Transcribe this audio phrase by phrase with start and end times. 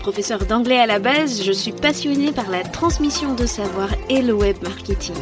[0.00, 4.32] Professeur d'anglais à la base, je suis passionnée par la transmission de savoir et le
[4.32, 5.14] web marketing.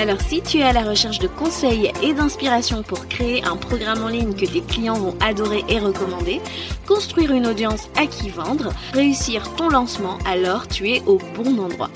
[0.00, 4.04] Alors si tu es à la recherche de conseils et d'inspiration pour créer un programme
[4.04, 6.40] en ligne que tes clients vont adorer et recommander,
[6.86, 11.90] construire une audience à qui vendre, réussir ton lancement, alors tu es au bon endroit.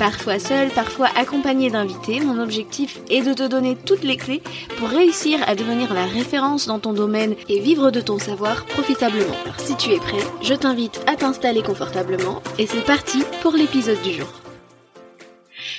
[0.00, 4.42] Parfois seul, parfois accompagné d'invités, mon objectif est de te donner toutes les clés
[4.78, 9.36] pour réussir à devenir la référence dans ton domaine et vivre de ton savoir profitablement.
[9.44, 14.00] Alors si tu es prêt, je t'invite à t'installer confortablement et c'est parti pour l'épisode
[14.00, 14.28] du jour.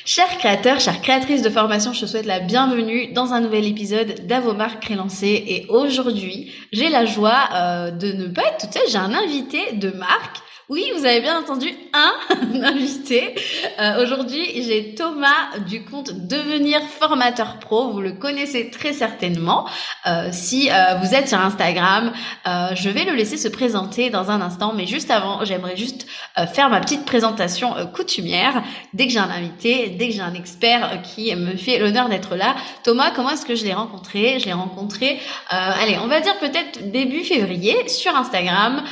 [0.06, 4.28] Chers créateurs, chères créatrices de formation, je te souhaite la bienvenue dans un nouvel épisode
[4.28, 5.44] d'Avomark Crélancé.
[5.48, 8.88] Et aujourd'hui, j'ai la joie euh, de ne pas être toute seule.
[8.88, 13.36] J'ai un invité de marque oui, vous avez bien entendu un invité.
[13.78, 17.92] Euh, Aujourd'hui, j'ai Thomas du compte Devenir Formateur Pro.
[17.92, 19.68] Vous le connaissez très certainement.
[20.08, 22.14] Euh, si euh, vous êtes sur Instagram,
[22.46, 24.72] je vais le laisser se présenter dans un instant.
[24.74, 26.08] Mais juste avant, j'aimerais juste
[26.54, 28.64] faire ma petite présentation coutumière.
[28.94, 32.38] Dès que j'ai un invité, dès que j'ai un expert qui me fait l'honneur d'être
[32.38, 32.56] là.
[32.84, 34.40] Thomas, comment est-ce que je l'ai rencontré?
[34.40, 38.84] Je l'ai rencontré, allez, on va dire peut-être début février sur Instagram.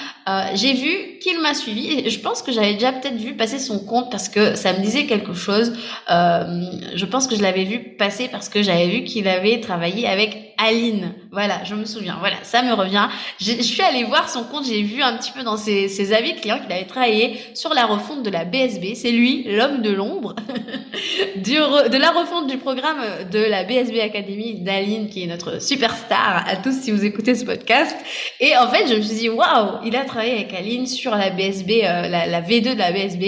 [0.54, 4.10] J'ai vu qu'il m'a suivi je pense que j'avais déjà peut-être vu passer son compte
[4.12, 5.74] parce que ça me disait quelque chose.
[6.12, 6.64] Euh,
[6.96, 10.49] je pense que je l'avais vu passer parce que j'avais vu qu'il avait travaillé avec
[10.60, 11.14] Aline.
[11.32, 12.18] Voilà, je me souviens.
[12.20, 13.08] Voilà, ça me revient.
[13.40, 14.66] Je suis allée voir son compte.
[14.66, 18.24] J'ai vu un petit peu dans ses, avis clients qu'il avait travaillé sur la refonte
[18.24, 18.96] de la BSB.
[18.96, 20.36] C'est lui, l'homme de l'ombre,
[21.36, 23.02] de la refonte du programme
[23.32, 27.46] de la BSB Academy d'Aline, qui est notre superstar à tous si vous écoutez ce
[27.46, 27.96] podcast.
[28.40, 31.30] Et en fait, je me suis dit, waouh, il a travaillé avec Aline sur la
[31.30, 33.24] BSB euh, la, la, V2 de la BSB.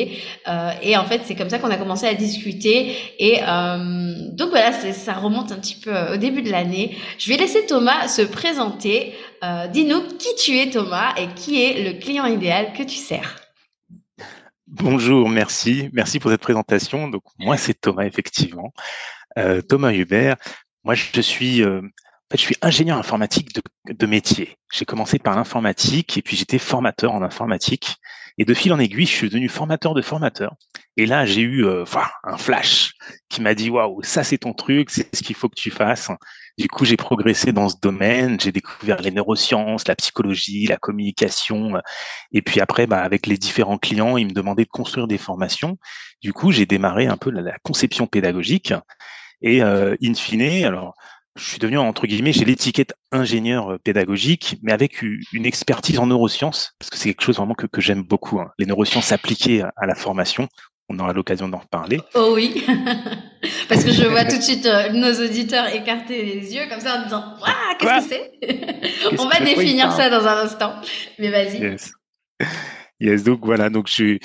[0.47, 2.95] Euh, et en fait, c'est comme ça qu'on a commencé à discuter.
[3.19, 6.95] Et euh, donc voilà, ça remonte un petit peu au début de l'année.
[7.21, 9.13] Je vais laisser Thomas se présenter.
[9.69, 13.39] Dis-nous qui tu es Thomas et qui est le client idéal que tu sers.
[14.65, 15.91] Bonjour, merci.
[15.93, 17.09] Merci pour cette présentation.
[17.09, 18.73] Donc moi, c'est Thomas, effectivement.
[19.69, 20.37] Thomas Hubert.
[20.83, 21.63] Moi, je suis
[22.33, 23.49] suis ingénieur informatique
[23.87, 24.57] de métier.
[24.73, 27.97] J'ai commencé par l'informatique et puis j'étais formateur en informatique.
[28.37, 30.55] Et de fil en aiguille, je suis devenu formateur de formateur.
[30.97, 31.85] Et là, j'ai eu euh,
[32.23, 32.93] un flash
[33.29, 36.09] qui m'a dit waouh, ça c'est ton truc, c'est ce qu'il faut que tu fasses.
[36.57, 38.39] Du coup, j'ai progressé dans ce domaine.
[38.39, 41.73] J'ai découvert les neurosciences, la psychologie, la communication.
[42.31, 45.77] Et puis après, bah, avec les différents clients, ils me demandaient de construire des formations.
[46.21, 48.73] Du coup, j'ai démarré un peu la, la conception pédagogique.
[49.41, 50.93] Et euh, in fine, alors
[51.35, 56.07] je suis devenu entre guillemets, j'ai l'étiquette ingénieur euh, pédagogique, mais avec une expertise en
[56.07, 58.39] neurosciences, parce que c'est quelque chose vraiment que, que j'aime beaucoup.
[58.39, 58.51] Hein.
[58.59, 60.47] Les neurosciences appliquées à la formation,
[60.89, 62.01] on aura l'occasion d'en reparler.
[62.15, 62.65] Oh oui,
[63.69, 66.99] parce que je vois tout de suite euh, nos auditeurs écarter les yeux comme ça
[66.99, 69.17] en disant ah qu'est-ce que c'est?
[69.17, 70.75] On va définir ça dans un instant,
[71.17, 71.61] mais vas-y.
[71.61, 71.93] Yes.
[72.99, 74.19] yes, donc voilà, donc je suis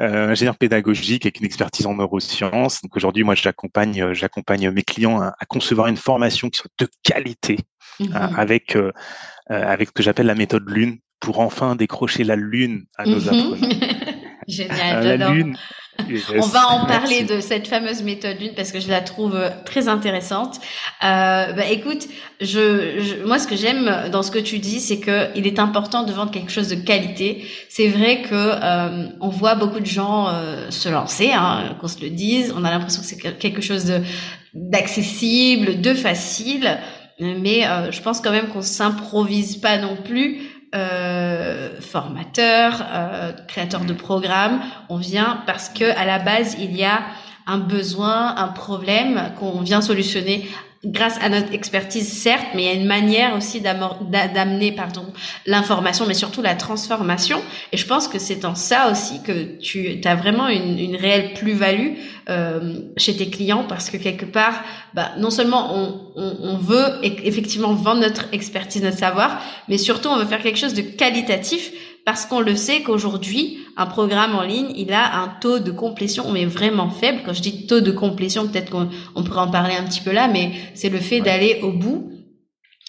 [0.00, 2.82] ingénieur pédagogique avec une expertise en neurosciences.
[2.82, 6.88] Donc aujourd'hui, moi, j'accompagne, euh, j'accompagne mes clients à, concevoir une formation qui soit de
[7.02, 7.58] qualité,
[8.00, 8.34] euh, mhm.
[8.36, 8.76] avec
[9.48, 13.28] avec ce que j'appelle la méthode Lune, pour enfin décrocher la Lune à nos mhm.
[13.28, 13.68] apprenants.
[14.48, 15.56] Génial, la Lune,
[16.36, 19.88] on va en parler de cette fameuse méthode lune parce que je la trouve très
[19.88, 20.56] intéressante.
[21.02, 22.08] Euh, bah, écoute,
[22.40, 26.04] je, moi ce que j'aime dans ce que tu dis, c'est que il est important
[26.04, 27.44] de vendre quelque chose de qualité.
[27.68, 32.00] C'est vrai que euh, on voit beaucoup de gens euh, se lancer, hein, qu'on se
[32.00, 32.54] le dise.
[32.56, 34.00] On a l'impression que c'est quelque chose de
[34.52, 36.78] d'accessible, de facile,
[37.20, 40.40] mais euh, je pense quand même qu'on s'improvise pas non plus
[40.74, 44.60] euh, formateur, euh, créateur de programmes.
[44.88, 47.00] On vient parce que à la base il y a
[47.46, 50.48] un besoin, un problème qu'on vient solutionner
[50.84, 55.04] grâce à notre expertise, certes, mais il y a une manière aussi d'amener pardon
[55.44, 57.42] l'information, mais surtout la transformation.
[57.72, 61.34] Et je pense que c'est en ça aussi que tu as vraiment une, une réelle
[61.34, 61.96] plus-value
[62.30, 64.62] euh, chez tes clients, parce que quelque part,
[64.94, 70.08] bah, non seulement on, on, on veut effectivement vendre notre expertise, notre savoir, mais surtout
[70.08, 71.72] on veut faire quelque chose de qualitatif
[72.04, 76.30] parce qu'on le sait qu'aujourd'hui, un programme en ligne, il a un taux de complétion
[76.32, 77.20] mais vraiment faible.
[77.24, 80.28] Quand je dis taux de complétion, peut-être qu'on pourrait en parler un petit peu là,
[80.28, 82.10] mais c'est le fait d'aller au bout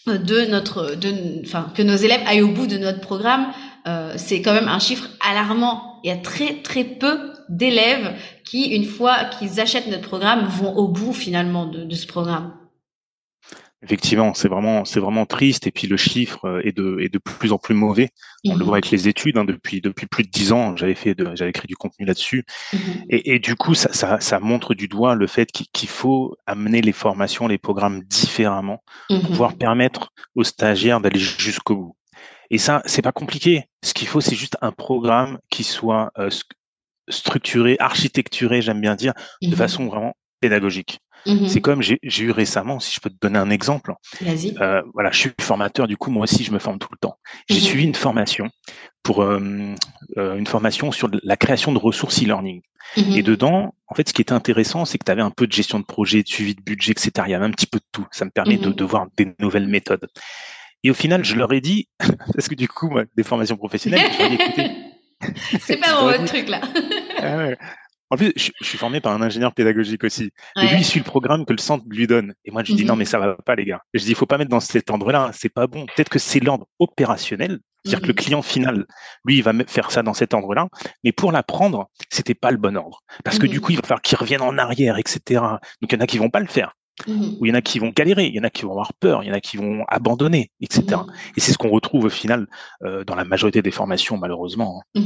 [0.07, 3.47] de notre, de, enfin, que nos élèves aillent au bout de notre programme.
[3.87, 5.99] Euh, c'est quand même un chiffre alarmant.
[6.03, 7.17] Il y a très très peu
[7.49, 8.15] d'élèves
[8.45, 12.53] qui, une fois qu'ils achètent notre programme, vont au bout finalement de, de ce programme.
[13.83, 15.65] Effectivement, c'est vraiment, c'est vraiment triste.
[15.65, 18.09] Et puis le chiffre euh, est de, est de plus en plus mauvais.
[18.45, 18.63] On le mhm.
[18.63, 19.37] voit avec les études.
[19.37, 22.45] Hein, depuis, depuis plus de dix ans, j'avais fait, j'avais écrit du contenu là-dessus.
[22.73, 22.79] Mhm.
[23.09, 26.81] Et, et, du coup, ça, ça, ça, montre du doigt le fait qu'il faut amener
[26.81, 29.27] les formations, les programmes différemment pour mhm.
[29.27, 31.95] pouvoir permettre aux stagiaires d'aller jusqu'au bout.
[32.51, 33.63] Et ça, c'est pas compliqué.
[33.83, 36.29] Ce qu'il faut, c'est juste un programme qui soit euh,
[37.09, 40.99] structuré, architecturé, j'aime bien dire, de façon vraiment pédagogique.
[41.25, 43.93] Mmh c'est comme j'ai eu récemment, si je peux te donner un exemple.
[44.59, 47.17] Euh, voilà, je suis formateur, du coup, moi aussi, je me forme tout le temps.
[47.49, 48.49] J'ai mmh suivi une formation
[49.03, 49.39] pour euh,
[50.17, 52.61] euh, une formation sur la création de ressources e-learning.
[52.97, 55.47] Mmh Et dedans, en fait, ce qui était intéressant, c'est que tu avais un peu
[55.47, 57.11] de gestion de projet, de suivi de budget, etc.
[57.27, 58.07] Il y avait un petit peu de tout.
[58.11, 60.07] Ça me permet de, de voir des nouvelles méthodes.
[60.83, 61.87] Et au final, je leur ai dit,
[62.33, 64.71] parce que du coup, moi, des formations professionnelles, je leur ai écouté.
[65.59, 66.61] C'est pas mon truc là.
[68.11, 70.31] En plus, je, suis formé par un ingénieur pédagogique aussi.
[70.57, 72.33] Et lui, il suit le programme que le centre lui donne.
[72.43, 72.99] Et moi, je dis non, mhm.
[72.99, 73.81] mais ça va pas, les gars.
[73.93, 75.31] je dis, il faut pas mettre dans cet ordre-là.
[75.33, 75.85] C'est pas bon.
[75.85, 77.59] Peut-être que c'est l'ordre opérationnel.
[77.85, 78.19] C'est-à-dire que le mhm.
[78.19, 78.85] client final,
[79.25, 80.67] lui, il va faire ça dans cet ordre-là.
[81.05, 83.01] Mais pour l'apprendre, c'était pas le bon ordre.
[83.23, 83.61] Parce que du mhm.
[83.61, 85.39] coup, il va falloir qu'il revienne en arrière, etc.
[85.81, 86.73] Donc, il y en a qui vont pas le faire.
[87.07, 88.93] Ou il y en a qui vont galérer, il y en a qui vont avoir
[88.93, 91.01] peur, il y en a qui vont abandonner, etc.
[91.35, 92.47] Et c'est ce qu'on retrouve au final
[92.83, 94.83] euh, dans la majorité des formations, malheureusement.
[94.95, 95.01] Hein.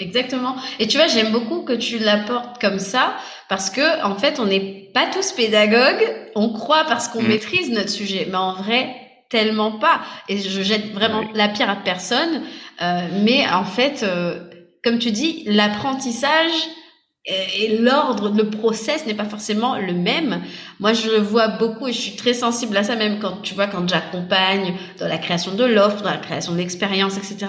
[0.00, 0.56] Exactement.
[0.78, 3.16] Et tu vois, j'aime beaucoup que tu l'apportes comme ça
[3.48, 6.08] parce que en fait, on n'est pas tous pédagogues.
[6.34, 8.94] On croit parce qu'on maîtrise notre sujet, mais en vrai,
[9.28, 10.00] tellement pas.
[10.28, 12.42] Et je jette vraiment la pierre à personne.
[12.80, 14.40] Euh, mais en fait, euh,
[14.82, 16.52] comme tu dis, l'apprentissage
[17.24, 20.42] et l'ordre, le process n'est pas forcément le même.
[20.80, 23.54] Moi, je le vois beaucoup et je suis très sensible à ça, même quand tu
[23.54, 27.46] vois, quand j'accompagne dans la création de l'offre, dans la création de l'expérience, etc.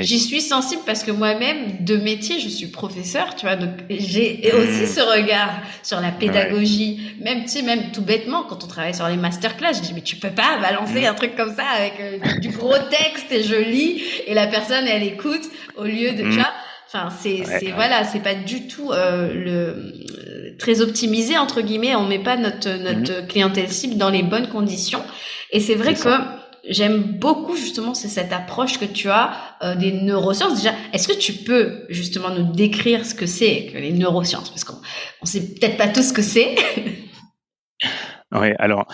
[0.00, 4.52] J'y suis sensible parce que moi-même, de métier, je suis professeur, tu vois, donc j'ai
[4.52, 4.56] mmh.
[4.58, 7.14] aussi ce regard sur la pédagogie.
[7.22, 10.02] Même, tu sais, même tout bêtement, quand on travaille sur les masterclass, je dis, mais
[10.02, 11.06] tu peux pas balancer mmh.
[11.06, 14.86] un truc comme ça avec euh, du gros texte et je lis et la personne,
[14.86, 16.32] elle écoute au lieu de, tu mmh.
[16.32, 16.52] vois,
[16.96, 21.94] Enfin, c'est voilà, c'est pas du tout euh, le très optimisé entre guillemets.
[21.94, 23.26] On met pas notre notre mhm.
[23.28, 25.02] clientèle cible dans les bonnes conditions.
[25.50, 26.08] Et c'est vrai que
[26.68, 29.32] j'aime beaucoup justement c'est cette approche que tu as
[29.62, 30.56] euh, des neurosciences.
[30.56, 34.50] Déjà, est-ce que tu peux justement nous décrire ce que c'est que les neurosciences?
[34.50, 34.80] Parce qu'on
[35.22, 36.56] on sait peut-être pas tout ce que c'est.
[38.40, 38.86] Oui, alors,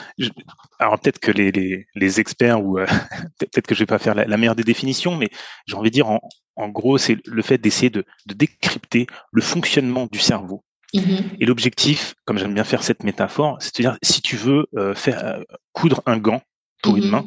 [0.78, 2.86] alors peut-être que les, les, les, experts ou euh,
[3.38, 5.30] peut-être que je vais pas faire la, la meilleure des définitions, mais
[5.66, 6.20] j'ai envie de dire en,
[6.56, 10.64] en gros, c'est le fait d'essayer de, de, décrypter le fonctionnement du cerveau.
[10.94, 11.36] Mm-hmm.
[11.40, 15.42] Et l'objectif, comme j'aime bien faire cette métaphore, c'est-à-dire si tu veux euh, faire euh,
[15.72, 16.42] coudre un gant
[16.82, 17.10] pour une mm-hmm.
[17.10, 17.24] main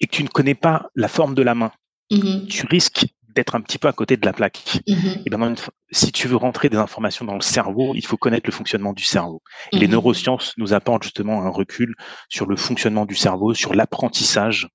[0.00, 1.72] et que tu ne connais pas la forme de la main,
[2.12, 2.46] mm-hmm.
[2.46, 3.06] tu risques
[3.40, 4.80] d'être un petit peu à côté de la plaque.
[4.86, 5.54] Et ben
[5.90, 9.04] si tu veux rentrer des informations dans le cerveau, il faut connaître le fonctionnement du
[9.04, 9.42] cerveau.
[9.72, 11.94] Et les neurosciences nous apportent justement un recul
[12.28, 14.68] sur le fonctionnement du cerveau, sur l'apprentissage.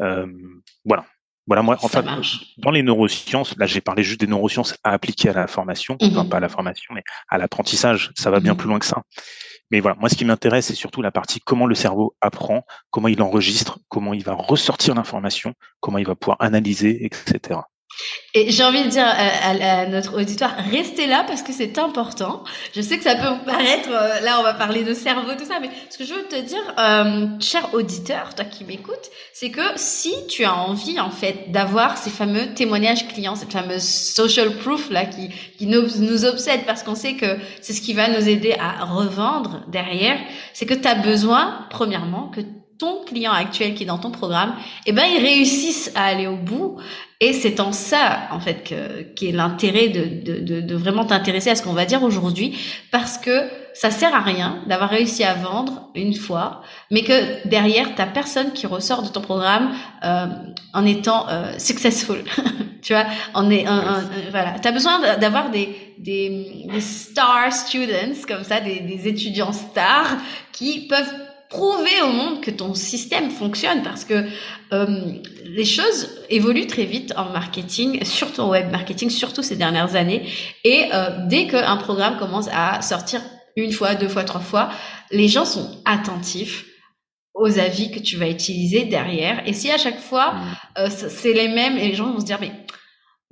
[0.00, 0.26] Euh,
[0.84, 1.04] voilà.
[1.48, 2.04] Voilà, moi, enfin,
[2.58, 6.24] dans les neurosciences, là, j'ai parlé juste des neurosciences à appliquer à la formation, enfin,
[6.24, 6.28] mhm.
[6.28, 8.58] pas à la formation, mais à l'apprentissage, ça va bien mhm.
[8.58, 9.02] plus loin que ça.
[9.70, 13.08] Mais voilà, moi, ce qui m'intéresse, c'est surtout la partie comment le cerveau apprend, comment
[13.08, 17.60] il enregistre, comment il va ressortir l'information, comment il va pouvoir analyser, etc.
[18.34, 22.44] Et j'ai envie de dire à, notre auditoire, restez là parce que c'est important.
[22.74, 25.46] Je sais que ça peut vous paraître, euh, là on va parler de cerveau, tout
[25.46, 29.50] ça, mais ce que je veux te dire, euh, cher auditeur, toi qui m'écoutes, c'est
[29.50, 34.52] que si tu as envie en fait d'avoir ces fameux témoignages clients, cette fameuse social
[34.56, 38.08] proof là qui, qui nous, nous obsède parce qu'on sait que c'est ce qui va
[38.08, 40.18] nous aider à revendre derrière,
[40.52, 42.42] c'est que tu as besoin, premièrement, que
[42.78, 44.54] ton client actuel qui est dans ton programme,
[44.86, 46.78] eh ben, il réussisse à aller au bout.
[47.20, 51.50] Et c'est en ça, en fait, que, qui est l'intérêt de, de, de, vraiment t'intéresser
[51.50, 52.56] à ce qu'on va dire aujourd'hui,
[52.92, 57.96] parce que ça sert à rien d'avoir réussi à vendre une fois, mais que derrière,
[57.96, 60.26] t'as personne qui ressort de ton programme euh,
[60.72, 62.22] en étant euh, successful.
[62.82, 68.44] tu vois, on est, un, voilà, t'as besoin d'avoir des, des, des star students comme
[68.44, 70.18] ça, des, des étudiants stars
[70.52, 71.12] qui peuvent
[71.48, 74.26] prouver au monde que ton système fonctionne parce que
[74.72, 75.00] euh,
[75.44, 80.28] les choses évoluent très vite en marketing, surtout en web marketing, surtout ces dernières années.
[80.64, 83.22] Et euh, dès qu'un programme commence à sortir
[83.56, 84.70] une fois, deux fois, trois fois,
[85.10, 86.66] les gens sont attentifs
[87.34, 89.42] aux avis que tu vas utiliser derrière.
[89.46, 90.56] Et si à chaque fois, mmh.
[90.78, 92.52] euh, c'est les mêmes, et les gens vont se dire, mais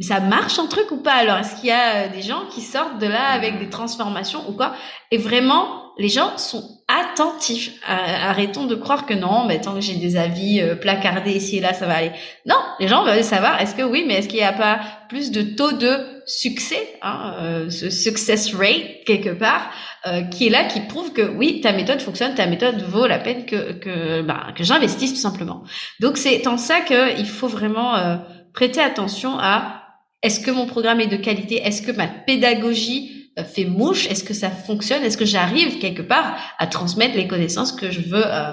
[0.04, 1.38] ça marche un truc ou pas alors?
[1.38, 4.74] Est-ce qu'il y a des gens qui sortent de là avec des transformations ou quoi?
[5.10, 7.72] Et vraiment, les gens sont attentifs.
[7.86, 11.60] Arrêtons de croire que non, mais tant que j'ai des avis euh, placardés ici et
[11.60, 12.12] là, ça va aller.
[12.44, 15.30] Non, les gens veulent savoir est-ce que oui, mais est-ce qu'il n'y a pas plus
[15.30, 19.70] de taux de succès, hein, euh, ce success rate quelque part,
[20.06, 23.18] euh, qui est là, qui prouve que oui, ta méthode fonctionne, ta méthode vaut la
[23.18, 25.62] peine que que, bah, que j'investisse tout simplement.
[26.00, 28.20] Donc c'est en ça qu'il faut vraiment
[28.52, 29.75] prêter attention à
[30.22, 31.56] est-ce que mon programme est de qualité?
[31.56, 34.06] Est-ce que ma pédagogie euh, fait mouche?
[34.06, 35.02] Est-ce que ça fonctionne?
[35.02, 38.52] Est-ce que j'arrive quelque part à transmettre les connaissances que je veux euh,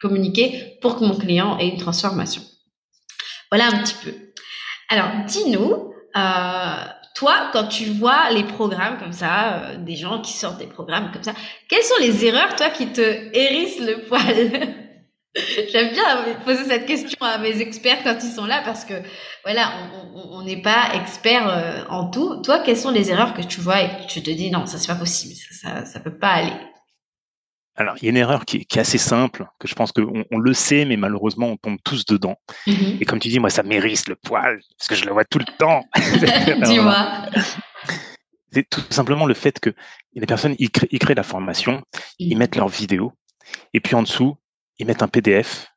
[0.00, 2.42] communiquer pour que mon client ait une transformation?
[3.50, 4.12] Voilà un petit peu.
[4.88, 6.84] Alors, dis-nous, euh,
[7.14, 11.22] toi, quand tu vois les programmes comme ça, des gens qui sortent des programmes comme
[11.22, 11.34] ça,
[11.68, 14.74] quelles sont les erreurs, toi, qui te hérissent le poil?
[15.72, 18.94] J'aime bien poser cette question à mes experts quand ils sont là parce que
[19.44, 19.72] voilà,
[20.14, 22.40] on n'est pas expert euh, en tout.
[22.42, 24.78] Toi, quelles sont les erreurs que tu vois et que tu te dis non, ça
[24.78, 26.56] c'est pas possible, ça, ça peut pas aller?
[27.76, 30.38] Alors, il y a une erreur qui est, assez simple, que je pense qu'on on
[30.38, 32.36] le sait, mais malheureusement, on tombe tous dedans.
[32.68, 32.98] Mm-hmm.
[33.00, 35.40] Et comme tu dis, moi, ça m'érisse le poil, parce que je le vois tout
[35.40, 35.84] le temps.
[36.64, 37.26] Dis-moi.
[38.52, 39.74] C'est tout simplement le fait que
[40.14, 41.82] les personnes, ils créent, ils créent la formation,
[42.20, 42.38] ils mm.
[42.38, 43.12] mettent leur vidéo,
[43.72, 44.36] et puis en dessous,
[44.78, 45.68] ils mettent un PDF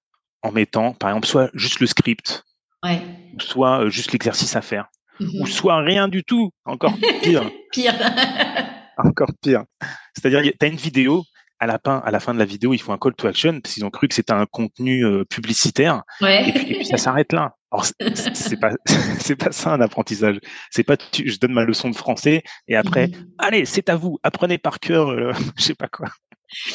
[0.44, 2.44] en mettant, par exemple, soit juste le script,
[3.40, 4.88] soit euh, juste l'exercice à faire,
[5.20, 5.48] ou mhm.
[5.48, 7.50] soit rien du tout, encore pire.
[7.72, 7.96] pire.
[8.98, 9.64] encore pire.
[10.16, 11.24] C'est-à-dire, tu as une vidéo,
[11.60, 13.60] à la, fin, à la fin de la vidéo, ils font un call to action
[13.60, 16.04] parce qu'ils ont cru que c'était un contenu euh, publicitaire.
[16.22, 17.56] Et, puis, ça s'arrête là.
[17.72, 18.72] Alors c'est pas
[19.20, 20.40] c'est pas ça un apprentissage.
[20.72, 23.28] C'est pas je donne ma leçon de français et après mhm.
[23.40, 26.08] allez c'est à vous apprenez par cœur euh, je sais pas quoi.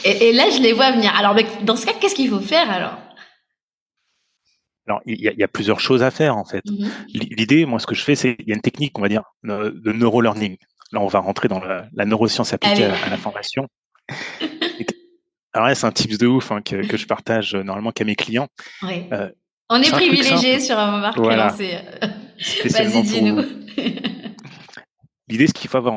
[0.04, 1.14] Et, là, je les vois venir.
[1.16, 2.98] Alors, dans ce cas, qu'est-ce qu'il faut faire alors?
[4.86, 6.64] Alors, il y, a, plusieurs choses à faire en fait.
[6.66, 6.90] Mhm.
[7.14, 9.22] L'idée, moi, ce que je fais, c'est il y a une technique, on va dire,
[9.44, 10.56] de neurolearning.
[10.92, 13.68] Là, on va rentrer dans la, neuroscience appliquée à, la formation.
[15.54, 18.16] alors là, c'est un tips de ouf hein, que, je partage euh, normalement qu'à mes
[18.16, 18.48] clients.
[18.82, 19.06] Oui.
[19.12, 19.30] Euh,
[19.70, 21.48] on est, privilégié sur un moment voilà.
[21.48, 23.42] Vas-y, dis-nous.
[25.28, 25.94] L'idée, ce qu'il faut avoir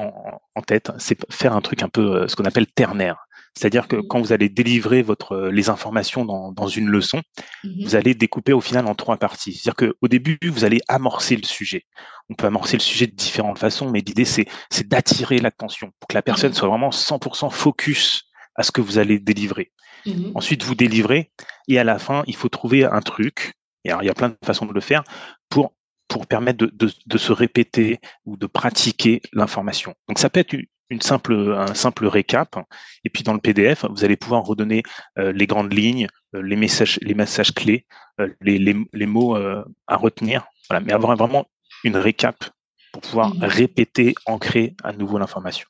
[0.56, 3.28] en, tête, c'est faire un truc un peu euh, ce qu'on appelle ternaire.
[3.58, 7.22] C'est-à-dire que quand vous allez délivrer votre, euh, les informations dans, dans une leçon,
[7.64, 9.54] mmh vous allez découper au final en trois parties.
[9.54, 11.86] C'est-à-dire qu'au début, vous allez amorcer le sujet.
[12.30, 16.08] On peut amorcer le sujet de différentes façons, mais l'idée, c'est, c'est d'attirer l'attention pour
[16.08, 18.24] que la personne soit vraiment 100% focus
[18.56, 19.72] à ce que vous allez délivrer.
[20.06, 21.32] Mmh Ensuite, vous délivrez
[21.68, 23.54] et à la fin, il faut trouver un truc.
[23.84, 25.04] Et alors, il y a plein de façons de le faire
[25.50, 25.74] pour
[26.08, 29.96] pour permettre de, de, de se répéter ou de pratiquer l'information.
[30.08, 30.56] Donc ça peut être
[30.90, 32.56] une simple, un simple récap.
[33.04, 34.84] Et puis dans le PDF, vous allez pouvoir redonner
[35.18, 37.86] euh, les grandes lignes, euh, les messages, les messages clés,
[38.20, 40.46] euh, les, les, les, mots à retenir.
[40.70, 41.46] Voilà, mais avoir vraiment
[41.84, 42.46] une récap
[42.92, 45.68] pour pouvoir mmh répéter, ancrer à nouveau l'information.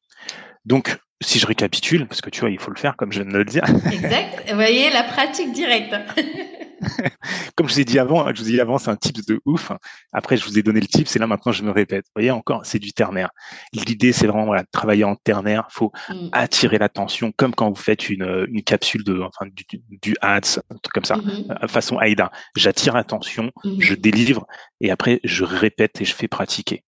[0.63, 3.31] Donc, si je récapitule, parce que tu vois, il faut le faire comme je viens
[3.31, 3.63] de le dire.
[3.91, 4.43] Exact.
[4.47, 5.95] Vous voyez, la pratique directe.
[7.55, 9.39] Comme je vous ai dit avant, je vous ai dit avant, c'est un tips de
[9.45, 9.71] ouf.
[10.13, 12.05] Après, je vous ai donné le tips et là maintenant je me répète.
[12.07, 13.29] Vous voyez encore, c'est du ternaire.
[13.73, 15.67] L'idée, c'est vraiment voilà, de travailler en ternaire.
[15.69, 16.29] Faut mm.
[16.31, 20.77] attirer l'attention, comme quand vous faites une, une capsule de, enfin, du, du ads, un
[20.81, 21.63] truc comme ça, mm-hmm.
[21.63, 22.31] euh, façon AIDA.
[22.55, 23.81] J'attire l'attention, mm-hmm.
[23.81, 24.45] je délivre
[24.81, 26.83] et après je répète et je fais pratiquer.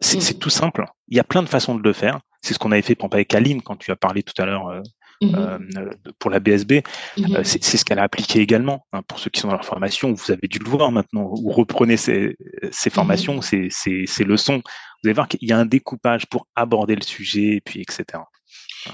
[0.00, 0.38] C'est mm.
[0.38, 0.84] tout simple.
[1.08, 2.20] Il y a plein de façons de le faire.
[2.42, 4.68] C'est ce qu'on avait fait pour avec Aline quand tu as parlé tout à l'heure
[4.68, 4.80] euh,
[5.22, 5.58] Mmh euh,
[6.18, 6.82] pour la BSB.
[7.16, 8.86] Mmh euh, c'est ce qu'elle a appliqué également.
[8.92, 11.28] Hein, pour ceux qui sont dans leur formation, vous avez dû le voir maintenant.
[11.34, 12.36] Vous reprenez ces,
[12.70, 14.56] ces mmh formations, ces, ces, ces, leçons.
[14.56, 18.04] Vous allez voir qu'il y a un découpage pour aborder le sujet, et puis etc.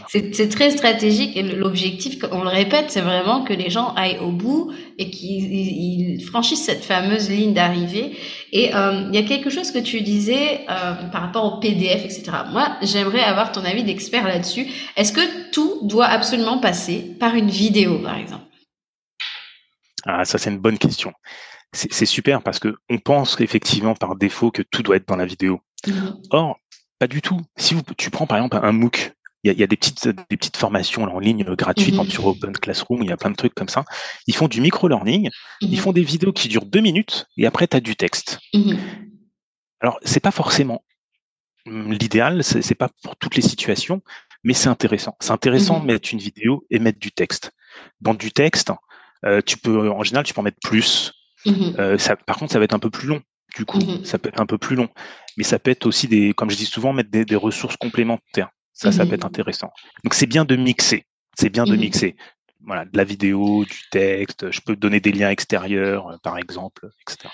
[0.09, 4.31] C'est très stratégique et l'objectif, on le répète, c'est vraiment que les gens aillent au
[4.31, 8.17] bout et qu'ils franchissent cette fameuse ligne d'arrivée.
[8.53, 12.05] Et euh, il y a quelque chose que tu disais euh, par rapport au PDF,
[12.05, 12.25] etc.
[12.51, 14.67] Moi, j'aimerais avoir ton avis d'expert là-dessus.
[14.97, 18.45] Est-ce que tout doit absolument passer par une vidéo, par exemple?
[20.05, 21.13] Ah, ça c'est une bonne question.
[21.75, 25.25] C'est super parce que on pense effectivement par défaut que tout doit être dans la
[25.25, 25.61] vidéo.
[25.87, 25.93] Mmh
[26.31, 26.59] Or,
[26.99, 27.41] pas du tout.
[27.57, 30.57] Si vous, tu prends par exemple un MOOC, il y a, des petites des petites
[30.57, 33.69] formations en ligne gratuites mmh sur Open Classroom, il y a plein de trucs comme
[33.69, 33.85] ça.
[34.27, 35.31] Ils font du micro-learning,
[35.61, 38.39] ils mmh font des vidéos qui durent deux minutes et après tu as du texte.
[38.55, 38.75] Mmh
[39.81, 40.85] Alors, c'est pas forcément
[41.67, 44.01] l'idéal, c'est pas pour toutes les situations,
[44.45, 45.17] mais c'est intéressant.
[45.21, 47.53] C'est intéressant de mettre une vidéo et mettre du texte.
[48.01, 48.73] Dans du texte,
[49.25, 51.13] euh, tu peux en général tu peux en mettre plus.
[51.47, 53.21] Euh, ça, par contre, ça va être un peu plus long.
[53.57, 54.89] Du coup, ça peut être un peu plus long,
[55.37, 58.49] mais ça peut être aussi des, comme je dis souvent, mettre des ressources complémentaires.
[58.73, 59.71] Ça, ça peut être mmh intéressant.
[60.05, 61.07] Donc c'est bien de mixer.
[61.39, 62.17] C'est bien de mmh mixer.
[62.65, 64.51] Voilà, de la vidéo, du texte.
[64.51, 67.29] Je peux donner des liens extérieurs, euh, par exemple, etc.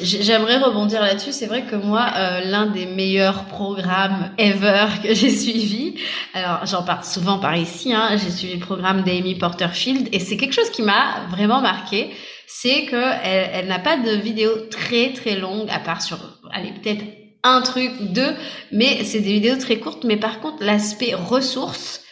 [0.00, 1.32] J'aimerais rebondir là-dessus.
[1.32, 5.96] C'est vrai que moi, euh, l'un des meilleurs programmes ever que j'ai suivi,
[6.32, 10.36] alors j'en parle souvent par ici, hein, j'ai suivi le programme d'Amy Porterfield et c'est
[10.36, 12.10] quelque chose qui m'a vraiment marqué.
[12.46, 16.18] C'est que elle, elle n'a pas de vidéos très très longues, à part sur,
[16.52, 17.04] allez peut-être
[17.42, 18.34] un truc, deux,
[18.72, 20.04] mais c'est des vidéos très courtes.
[20.04, 22.02] Mais par contre, l'aspect ressources,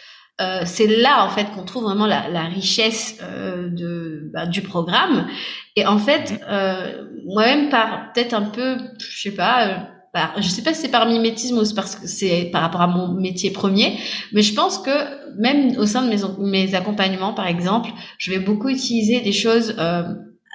[0.41, 4.63] euh, c'est là en fait qu'on trouve vraiment la, la richesse euh, de bah, du
[4.63, 5.27] programme
[5.75, 9.75] et en fait euh, moi-même par peut-être un peu je sais pas euh,
[10.13, 12.83] par, je sais pas si c'est par mimétisme ou c'est parce que c'est par rapport
[12.83, 13.99] à mon métier premier
[14.33, 18.39] mais je pense que même au sein de mes mes accompagnements par exemple je vais
[18.39, 19.75] beaucoup utiliser des choses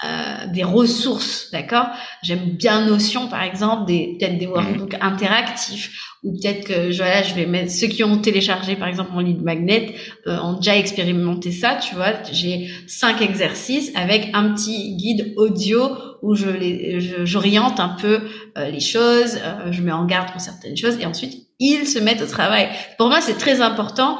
[0.03, 1.87] euh, euh, des ressources, d'accord?
[2.21, 5.01] J'aime bien Notion, par exemple, des peut-être des workbooks mhm.
[5.01, 5.91] interactifs,
[6.23, 9.41] ou peut-être que voilà, je vais mettre ceux qui ont téléchargé, par exemple, mon lead
[9.41, 9.95] magnet,
[10.27, 12.13] euh, ont déjà expérimenté ça, tu vois.
[12.31, 15.89] J'ai cinq exercices avec un petit guide audio
[16.21, 18.21] où je les, j'oriente un peu
[18.57, 19.39] euh, les choses,
[19.71, 22.69] je mets en garde pour certaines choses, et ensuite ils se mettent au travail.
[22.97, 24.17] Pour moi, c'est très important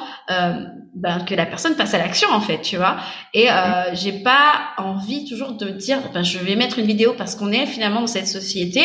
[0.95, 2.97] ben, que la personne passe à l'action en fait, tu vois.
[3.33, 7.35] Et euh, j'ai pas envie toujours de dire, ben, je vais mettre une vidéo parce
[7.35, 8.81] qu'on est finalement dans cette société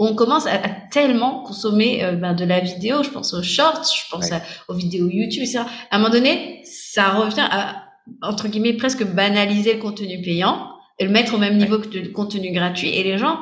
[0.00, 0.58] où on commence à,
[0.90, 3.02] tellement consommer euh, ben, de la vidéo.
[3.02, 4.30] Je pense aux shorts, je pense
[4.68, 5.60] aux vidéos YouTube, etc.
[5.90, 7.84] À un moment donné, ça revient à
[8.20, 12.08] entre guillemets presque banaliser le contenu payant et le mettre au même niveau que le
[12.10, 12.88] contenu gratuit.
[12.88, 13.40] Et les gens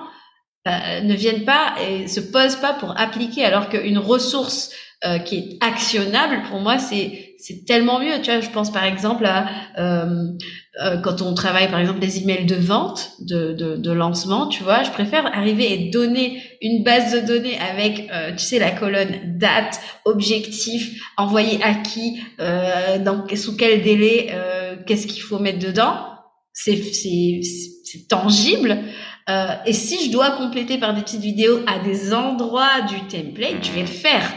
[0.69, 4.71] euh, ne viennent pas et se posent pas pour appliquer alors qu'une ressource
[5.05, 8.21] euh, qui est actionnable, pour moi, c'est c'est tellement mieux.
[8.23, 10.27] Tu vois, je pense par exemple à euh,
[10.83, 14.63] euh, quand on travaille par exemple des emails de vente, de, de, de, lancement, tu
[14.63, 18.71] vois, je préfère arriver et donner une base de données avec, euh, tu sais, la
[18.71, 25.39] colonne date, objectif, envoyé à qui, euh, dans, sous quel délai, euh, qu'est-ce qu'il faut
[25.39, 26.07] mettre dedans.
[26.53, 28.79] C'est c'est tangible.
[29.67, 33.71] et si je dois compléter par des petites vidéos à des endroits du template, je
[33.73, 34.31] vais le faire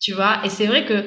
[0.00, 0.40] tu vois.
[0.44, 1.04] Et c'est vrai que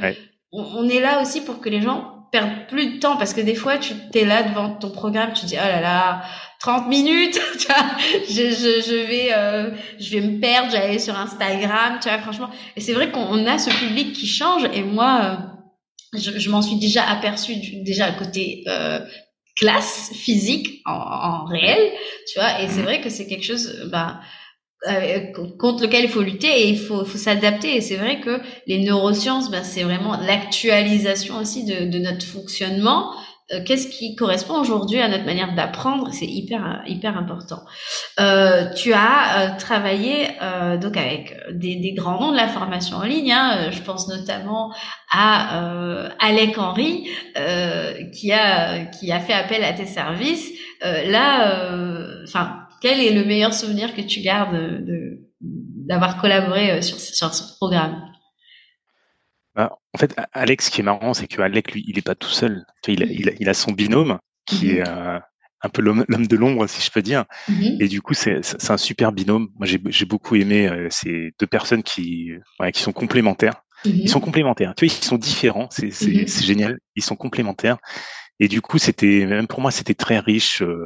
[0.54, 3.56] on, est là aussi pour que les gens perdent plus de temps parce que des
[3.56, 6.22] fois tu t'es là devant ton programme, tu dis oh là là,
[6.60, 7.86] 30 minutes, tu vois,
[8.28, 12.50] je, je, je vais euh, je vais me perdre, j'allais sur Instagram, tu vois, franchement.
[12.76, 16.62] Et c'est vrai qu'on a ce public qui change et moi euh, je, je m'en
[16.62, 19.00] suis déjà aperçu déjà à côté euh,
[19.58, 21.92] classe physique en, en réel,
[22.32, 22.62] tu vois.
[22.62, 22.84] Et c'est mmh.
[22.84, 24.20] vrai que c'est quelque chose bah
[25.60, 27.78] contre lequel il faut lutter et il faut, faut s'adapter.
[27.78, 33.14] Et c'est vrai que les neurosciences, ben, c'est vraiment l'actualisation aussi de, de, notre fonctionnement.
[33.52, 36.10] Euh, qu'est-ce qui correspond aujourd'hui à notre manière d'apprendre?
[36.14, 37.62] C'est hyper hyper important.
[38.20, 40.30] Euh, tu as euh, travaillé
[40.80, 43.32] donc avec des, des, grands noms de la formation en ligne.
[43.32, 43.70] Hein.
[43.72, 44.74] Je pense notamment
[45.12, 47.08] à Alec Henry
[48.14, 50.52] qui a qui a fait appel à tes services.
[50.82, 51.70] là,
[52.24, 54.86] enfin quel est le meilleur souvenir que tu gardes
[55.40, 58.12] d'avoir collaboré euh, sur, ce programme?
[59.56, 62.14] Bah, En fait, Alex, ce qui est marrant, c'est que Alex, lui, il n'est pas
[62.14, 62.66] tout seul.
[62.90, 64.98] il, a, son binôme qui est mhm.
[64.98, 65.20] euh,
[65.62, 67.24] un peu l'homme de l'ombre, si je peux dire.
[67.48, 67.78] Mhm.
[67.80, 69.48] Et du coup, c'est un super binôme.
[69.56, 72.32] Moi, j'ai beaucoup aimé euh, ces deux personnes qui,
[72.74, 73.64] qui sont complémentaires.
[73.86, 74.08] Ils mhm.
[74.08, 74.74] sont complémentaires.
[74.76, 75.70] Tu vois, ils sont différents.
[75.72, 75.90] C'est
[76.44, 76.80] génial.
[76.98, 77.78] Ils sont complémentaires.
[78.42, 80.62] Et du coup, c'était même pour moi, c'était très riche.
[80.62, 80.86] Euh,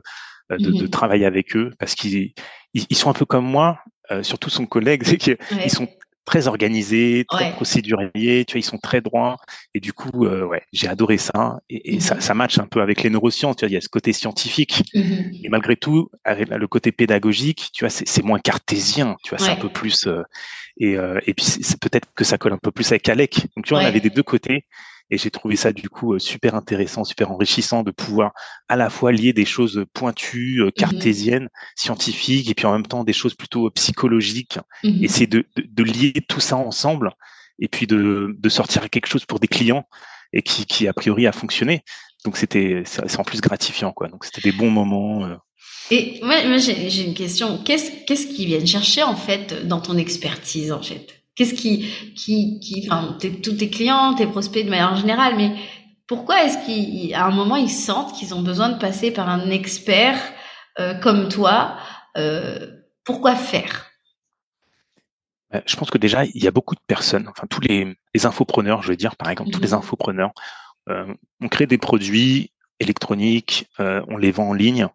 [0.50, 2.34] de, de, mmh travailler avec eux parce qu'ils
[2.74, 3.80] ils, sont un peu comme moi,
[4.12, 5.38] euh, surtout son collègue, c'est qu'ils
[5.70, 5.88] sont
[6.26, 9.38] très organisés, très procéduriers, tu vois, ils sont très droits.
[9.74, 11.60] Et du coup, euh, ouais, j'ai adoré ça.
[11.70, 13.56] Et, et ça, mmh ça match un peu avec les neurosciences.
[13.56, 14.84] Tu vois, il y a ce côté scientifique.
[14.94, 15.02] Mmh
[15.44, 19.16] et malgré tout, avec le côté pédagogique, tu vois, c'est moins cartésien.
[19.24, 20.08] Tu vois, c'est un peu plus.
[20.08, 20.24] Euh,
[20.80, 23.48] et, et puis, c'est peut-être que ça colle un peu plus avec Alec.
[23.56, 24.66] Donc, tu vois, on avait des deux côtés.
[25.10, 28.34] Et j'ai trouvé ça du coup euh, super intéressant, super enrichissant de pouvoir
[28.68, 32.86] à la fois lier des choses pointues, euh, mmh cartésiennes, scientifiques, et puis en même
[32.86, 34.60] temps des choses plutôt euh, psychologiques.
[34.84, 37.12] Mmh Essayer de, de, lier tout ça ensemble,
[37.60, 39.86] et puis de, de sortir quelque chose pour des clients
[40.34, 41.84] et qui, qui a priori a fonctionné.
[42.26, 44.10] Donc c'était c'est en plus gratifiant quoi.
[44.10, 45.28] Donc c'était des bons moments.
[45.90, 47.64] Et moi, moi j'ai une question.
[47.64, 51.17] Qu'est-ce qu'est-ce qu'ils viennent chercher en fait dans ton expertise en fait?
[51.38, 55.56] Qu'est-ce qui, qui, qui, enfin, tous tes clients, tes prospects de manière générale, mais
[56.08, 60.18] pourquoi est-ce qu'à un moment ils sentent qu'ils ont besoin de passer par un expert
[60.80, 61.78] euh, comme toi
[62.18, 63.92] euh, Pourquoi faire?
[65.54, 68.26] Euh, Je pense que déjà il y a beaucoup de personnes, enfin tous les, les
[68.26, 69.80] infopreneurs, je veux dire par exemple, tous les mhm.
[69.80, 70.32] infopreneurs,
[70.90, 74.88] euh, on crée des produits électroniques, on les vend en ligne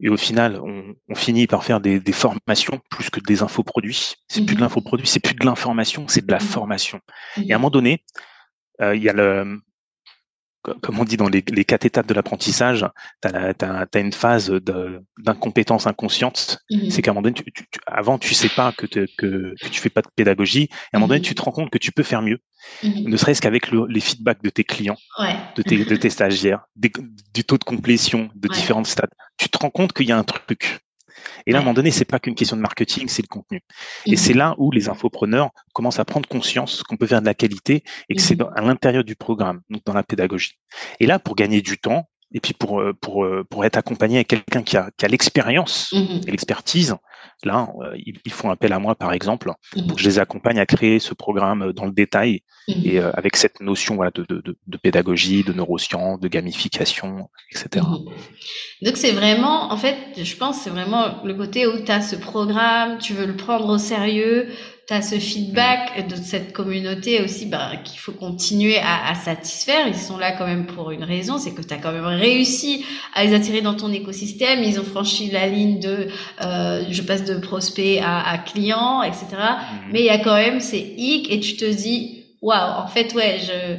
[0.00, 4.14] et au final, on, on finit par faire des, des, formations plus que des infoproduits.
[4.28, 4.64] C'est plus de mhm.
[4.64, 6.44] l'infoproduit, c'est plus de l'information, c'est de la mhm.
[6.44, 7.00] formation.
[7.36, 7.62] Et à un mhm.
[7.62, 8.04] moment donné,
[8.80, 9.60] euh, il y a le,
[10.62, 12.86] comme on dit dans les, les quatre étapes de l'apprentissage,
[13.22, 14.50] tu as, une phase
[15.18, 16.58] d'incompétence inconsciente.
[16.70, 16.90] Mhm.
[16.90, 19.80] C'est qu'à un moment donné, tu, tu, avant, tu sais pas que, que, que tu
[19.80, 20.64] fais pas de pédagogie.
[20.64, 21.26] Et à un moment donné, mhm.
[21.26, 22.38] tu te rends compte que tu peux faire mieux.
[22.82, 23.08] Mhm.
[23.08, 24.98] Ne serait-ce qu'avec les feedbacks de tes clients,
[25.56, 29.10] de, tes, de tes stagiaires, du taux de complétion de différentes stades.
[29.38, 30.80] Tu te rends compte qu'il y a un truc.
[31.46, 33.62] Et là, à un moment donné, c'est pas qu'une question de marketing, c'est le contenu.
[34.06, 37.34] Et c'est là où les infopreneurs commencent à prendre conscience qu'on peut faire de la
[37.34, 40.58] qualité et que c'est à l'intérieur du programme, donc dans la pédagogie.
[40.98, 44.16] Et là, pour gagner du temps, et puis pour euh, pour euh, pour être accompagné
[44.16, 46.96] avec quelqu'un qui a qui a l'expérience mmh et l'expertise
[47.44, 50.58] là euh, ils, font appel à moi par exemple mmh pour que je les accompagne
[50.58, 54.56] à créer ce programme dans le détail mmh et avec cette notion voilà de, de,
[54.66, 57.84] de, pédagogie de neurosciences de gamification etc
[58.82, 62.16] donc c'est vraiment en fait je pense c'est vraiment le côté où tu as ce
[62.16, 64.48] programme tu veux le prendre au sérieux
[64.90, 69.86] tu ce feedback de cette communauté aussi bah, qu'il faut continuer à, à, satisfaire.
[69.86, 72.84] Ils sont là quand même pour une raison, c'est que tu as quand même réussi
[73.14, 74.64] à les attirer dans ton écosystème.
[74.64, 76.08] Ils ont franchi la ligne de
[76.44, 79.26] euh, je de prospect à, à client, etc.
[79.30, 79.92] Mhm.
[79.92, 83.12] Mais il y a quand même ces hic et tu te dis waouh, en fait
[83.14, 83.76] ouais, je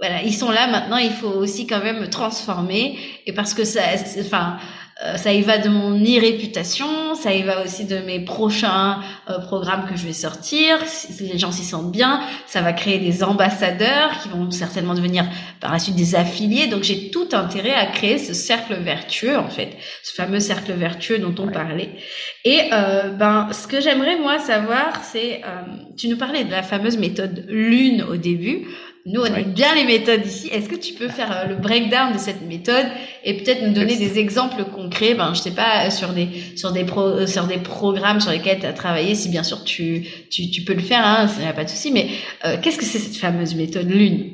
[0.00, 0.96] voilà, ils sont là maintenant.
[0.96, 3.80] Il faut aussi quand même transformer et parce que ça,
[4.20, 4.58] enfin
[5.04, 8.98] euh, ça y va de mon e-réputation, ça y va aussi de mes prochains
[9.30, 10.76] euh, programmes que je vais sortir.
[10.86, 15.24] Si les gens s'y sentent bien, ça va créer des ambassadeurs qui vont certainement devenir
[15.60, 16.66] par la suite des affiliés.
[16.66, 21.20] Donc j'ai tout intérêt à créer ce cercle vertueux en fait, ce fameux cercle vertueux
[21.20, 21.90] dont on parlait.
[22.44, 25.42] Et euh, ben ce que j'aimerais moi savoir, c'est
[25.96, 28.66] tu nous parlais de la fameuse méthode lune au début.
[29.08, 30.48] Nous, on aime bien les méthodes ici.
[30.48, 32.86] Est-ce que tu peux faire euh, le breakdown de cette méthode
[33.24, 36.72] et peut-être nous donner des exemples concrets, ben, je sais pas, euh, sur des, sur
[36.72, 40.06] des, pro, euh, sur des programmes sur lesquels tu as travaillé, si bien sûr tu,
[40.30, 41.90] tu, tu peux le faire, hein, ça n'y a pas de souci.
[41.90, 42.10] Mais
[42.60, 44.30] qu'est-ce que c'est cette fameuse méthode Lune?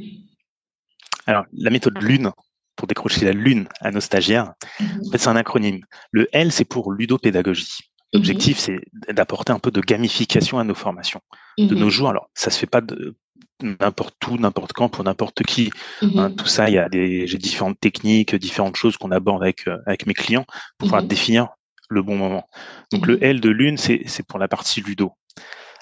[1.27, 2.33] Alors, la méthode Lune,
[2.75, 5.03] pour décrocher la Lune à nos stagiaires, mhm.
[5.07, 5.85] en fait, c'est un acronyme.
[6.11, 7.79] Le L, c'est pour ludopédagogie.
[8.13, 11.21] L'objectif, c'est d'apporter un peu de gamification à nos formations.
[11.59, 11.81] De mhm.
[11.81, 13.17] nos jours, alors ça se fait pas de,
[13.63, 15.71] n'importe où, n'importe quand, pour n'importe qui.
[16.03, 16.37] Hein, mhm.
[16.37, 19.79] tout ça, il y a des, j'ai différentes techniques, différentes choses qu'on aborde avec euh,
[19.87, 20.45] avec mes clients
[20.79, 21.09] pour pouvoir mhm.
[21.09, 21.49] définir
[21.89, 22.49] le bon moment.
[22.93, 23.23] Donc le mhm.
[23.23, 25.13] L de lune, c'est c'est pour la partie ludo.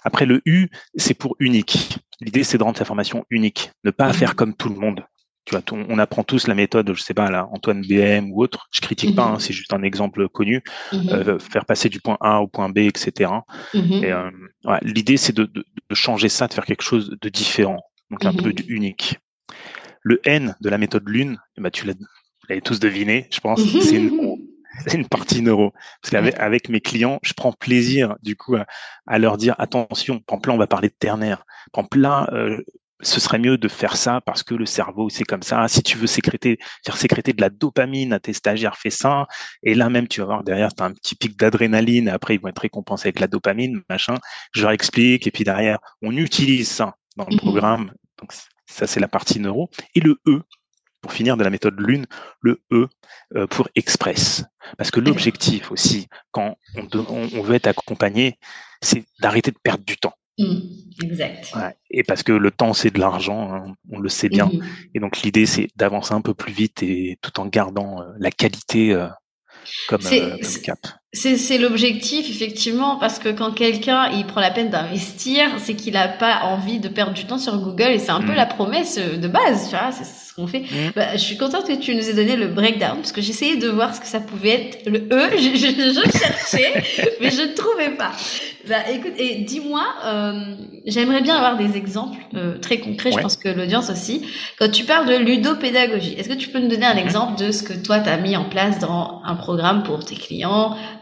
[0.05, 1.99] Après le U, c'est pour unique.
[2.21, 5.05] L'idée, c'est de rendre sa formation unique, ne pas faire comme tout le monde.
[5.45, 8.69] Tu vois, on apprend tous la méthode, je sais pas, là, Antoine BM ou autre.
[8.71, 10.63] Je critique pas, hein, c'est juste un exemple connu.
[10.93, 13.33] Euh, faire passer du point A au point B, etc.
[13.75, 14.31] Et, euh,
[14.83, 18.33] L'idée, c'est de, de, de, changer ça, de faire quelque chose de différent, donc un
[18.33, 19.19] peu unique.
[20.03, 23.97] Le N de la méthode Lune, eh ben, tu l'avez tous deviné, je pense, c'est
[23.97, 24.37] une,
[24.95, 25.73] une, partie neuro.
[26.01, 28.67] Parce qu'avec avec mes clients, je prends plaisir du coup à,
[29.07, 30.21] à leur dire attention.
[30.21, 31.45] Par exemple, là, on va parler de ternaire.
[31.73, 32.63] Par exemple, là, euh,
[33.03, 35.67] ce serait mieux de faire ça parce que le cerveau, c'est comme ça.
[35.69, 39.27] Si tu veux sécréter, faire sécréter de la dopamine à tes stagiaires, fais ça.
[39.63, 42.09] Et là même, tu vas voir derrière, tu as un petit pic d'adrénaline.
[42.09, 44.15] Après, ils vont être récompensés avec la dopamine, machin.
[44.53, 45.27] Je leur explique.
[45.27, 47.93] Et puis derrière, on utilise ça dans le mmh programme.
[48.21, 48.33] Donc,
[48.67, 49.69] ça, c'est la partie neuro.
[49.95, 50.43] Et le E,
[51.01, 52.07] pour finir de la méthode Lune,
[52.41, 52.89] le E
[53.35, 54.45] euh, pour Express.
[54.79, 56.89] Parce que l'objectif aussi, quand on,
[57.35, 58.39] on veut être accompagné,
[58.81, 60.15] c'est d'arrêter de perdre du temps.
[60.39, 60.61] Mmh,
[61.03, 61.53] exact.
[61.91, 64.47] Et parce que le temps, c'est de l'argent, hein, on le sait bien.
[64.47, 64.63] Mmh.
[64.95, 68.31] Et donc l'idée, c'est d'avancer un peu plus vite et tout en gardant euh, la
[68.31, 69.09] qualité euh,
[69.89, 70.79] comme, euh, comme, cap.
[71.15, 76.09] C'est l'objectif, effectivement, parce que quand quelqu'un il prend la peine d'investir, c'est qu'il n'a
[76.09, 78.37] pas envie de perdre du temps sur Google et c'est un peu mmh.
[78.37, 80.63] la promesse de base, tu vois, c'est ce qu'on fait.
[80.97, 83.69] Bah, je suis contente que tu nous aies donné le breakdown parce que j'essayais de
[83.69, 86.83] voir ce que ça pouvait être le E, je, je, je cherchais,
[87.21, 88.13] mais je ne trouvais pas.
[88.69, 90.55] Bah, écoute, et dis-moi, euh,
[90.87, 94.25] j'aimerais bien avoir des exemples euh, très concrets, je pense que l'audience aussi.
[94.59, 97.01] Quand tu parles de ludopédagogie, est-ce que tu peux nous donner un mhm.
[97.01, 100.15] exemple de ce que toi, tu as mis en place dans un programme pour tes
[100.15, 100.77] clients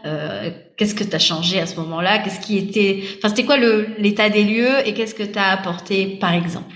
[0.77, 2.19] Qu'est-ce que tu as changé à ce moment-là?
[2.19, 3.03] Qu'est-ce qui était...
[3.17, 6.75] Enfin, c'était quoi l'état des lieux et qu'est-ce que tu as apporté, par exemple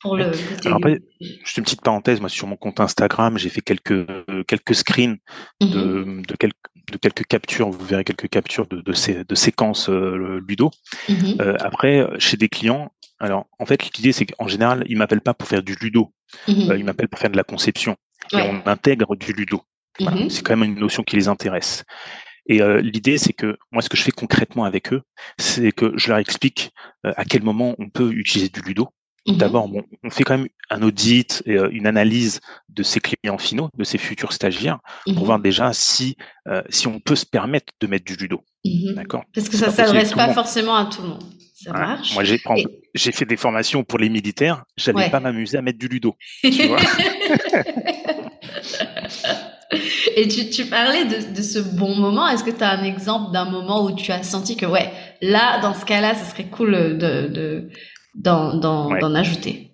[0.00, 0.30] pour le,
[0.64, 4.06] Alors après, juste une petite parenthèse, moi sur mon compte Instagram, j'ai fait quelques
[4.46, 5.16] quelques screens
[5.60, 6.26] de, mhm.
[6.26, 6.54] de quelques
[6.92, 10.70] de quelques captures, vous verrez quelques captures de, de, ces, de séquences euh, Ludo.
[11.08, 11.36] Mhm.
[11.40, 15.34] Euh, après, chez des clients, alors en fait l'idée c'est qu'en général ils m'appellent pas
[15.34, 16.12] pour faire du Ludo,
[16.46, 16.70] mhm.
[16.70, 17.96] euh, ils m'appellent pour faire de la conception.
[18.32, 19.62] Et on intègre du Ludo.
[20.28, 21.84] C'est quand même une notion qui les intéresse.
[22.48, 25.02] Et euh, l'idée, c'est que moi, ce que je fais concrètement avec eux,
[25.38, 26.72] c'est que je leur explique
[27.04, 28.88] à quel moment on peut utiliser du Ludo.
[29.28, 29.70] Mmh D'abord,
[30.02, 33.84] on fait quand même un audit et euh, une analyse de ses clients finaux, de
[33.84, 37.86] ses futurs stagiaires, pour mmh voir déjà si euh, si on peut se permettre de
[37.86, 38.40] mettre du judo.
[38.64, 39.24] Mmh D'accord?
[39.34, 41.24] Parce que ça s'adresse pas, forcément à tout le monde.
[41.54, 42.14] Ça marche.
[42.14, 44.64] Moi, j'ai fait des formations pour les militaires.
[44.76, 46.16] J'allais pas m'amuser à mettre du ludo.
[46.42, 46.78] Tu vois?
[50.16, 52.26] Et tu, tu parlais de, de, ce bon moment.
[52.26, 55.60] Est-ce que tu as un exemple d'un moment où tu as senti que, ouais, là,
[55.60, 57.68] dans ce cas-là, ce serait cool de, de,
[58.14, 59.18] d'en, ouais.
[59.18, 59.72] ajouter?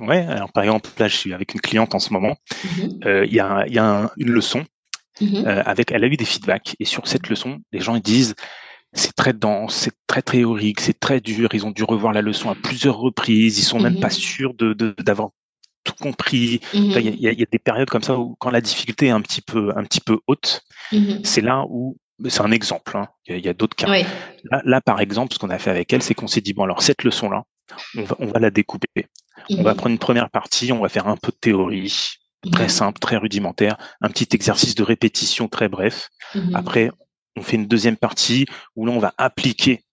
[0.00, 2.36] Ouais, alors par exemple, là, je suis avec une cliente en ce moment.
[2.50, 3.06] Mm-hmm.
[3.06, 4.64] Euh, il y a, y a une leçon
[5.20, 5.46] mm-hmm.
[5.46, 6.74] euh, avec, elle a eu des feedbacks.
[6.80, 8.34] Et sur cette leçon, les gens ils disent,
[8.92, 11.50] c'est très dense, c'est très théorique, c'est très dur.
[11.52, 13.58] Ils ont dû revoir la leçon à plusieurs reprises.
[13.58, 14.12] Ils sont même pas mm-hmm.
[14.12, 14.72] sûrs de,
[15.02, 15.30] d'avoir
[15.84, 16.60] tout compris.
[16.72, 19.20] Il y, a, y, a, des périodes comme ça où quand la difficulté est un
[19.20, 20.62] petit peu, un petit peu haute,
[21.24, 21.96] c'est là où
[22.28, 22.96] c'est un exemple.
[22.96, 23.08] Hein.
[23.26, 23.86] Il y a, d'autres cas.
[24.50, 26.64] Là, là, par exemple, ce qu'on a fait avec elle, c'est qu'on s'est dit bon
[26.64, 27.44] alors cette leçon-là,
[27.96, 29.06] on va, on va la découper.
[29.50, 32.18] On va prendre une première partie, on va faire un peu de théorie,
[32.52, 36.08] très simple, très rudimentaire, un petit exercice de répétition très bref.
[36.54, 36.90] Après,
[37.36, 39.84] on fait une deuxième partie où là on va appliquer.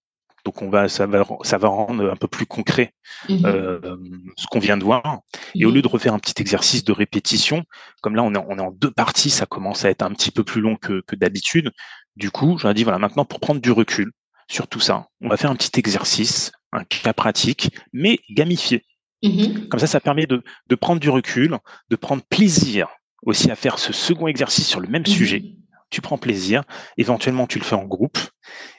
[0.46, 2.94] Donc on va, ça va, ça va rendre un peu plus concret
[3.30, 3.98] euh,
[4.38, 5.22] ce qu'on vient de voir.
[5.56, 7.64] Et au lieu de refaire un petit exercice de répétition,
[8.02, 10.30] comme là on est, on est en deux parties, ça commence à être un petit
[10.30, 11.72] peu plus long que, que d'habitude.
[12.16, 14.12] Du coup, j'aurais dit voilà, maintenant pour prendre du recul
[14.48, 18.84] sur tout ça, on va faire un petit exercice, un cas pratique, mais gamifié.
[19.24, 21.58] Mmh Comme ça, ça permet de, de, prendre du recul,
[21.90, 22.90] de prendre plaisir
[23.24, 25.56] aussi à faire ce second exercice sur le même sujet.
[25.96, 26.66] Tu prends plaisir,
[26.98, 28.18] éventuellement tu le fais en groupe,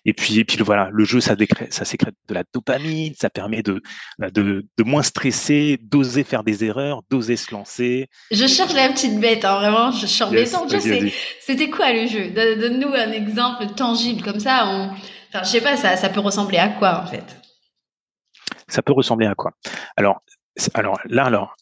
[0.05, 3.31] et puis, et puis voilà, le jeu ça, décrète, ça sécrète de la dopamine, ça
[3.31, 3.81] permet de,
[4.19, 8.11] bah, de, de moins stresser, d'oser faire des erreurs, d'oser se lancer.
[8.31, 11.11] Je cherche la petite bête, hein, vraiment, je cherche yes, jeu.
[11.41, 12.33] C'était quoi le jeu?
[12.33, 14.91] Donne-nous un exemple tangible, comme ça, on...
[15.31, 17.25] enfin, je sais pas, ça, ça peut ressembler à quoi en fait?
[18.69, 19.53] Ça peut ressembler à quoi?
[19.97, 20.21] Alors,
[20.75, 21.57] alors là, alors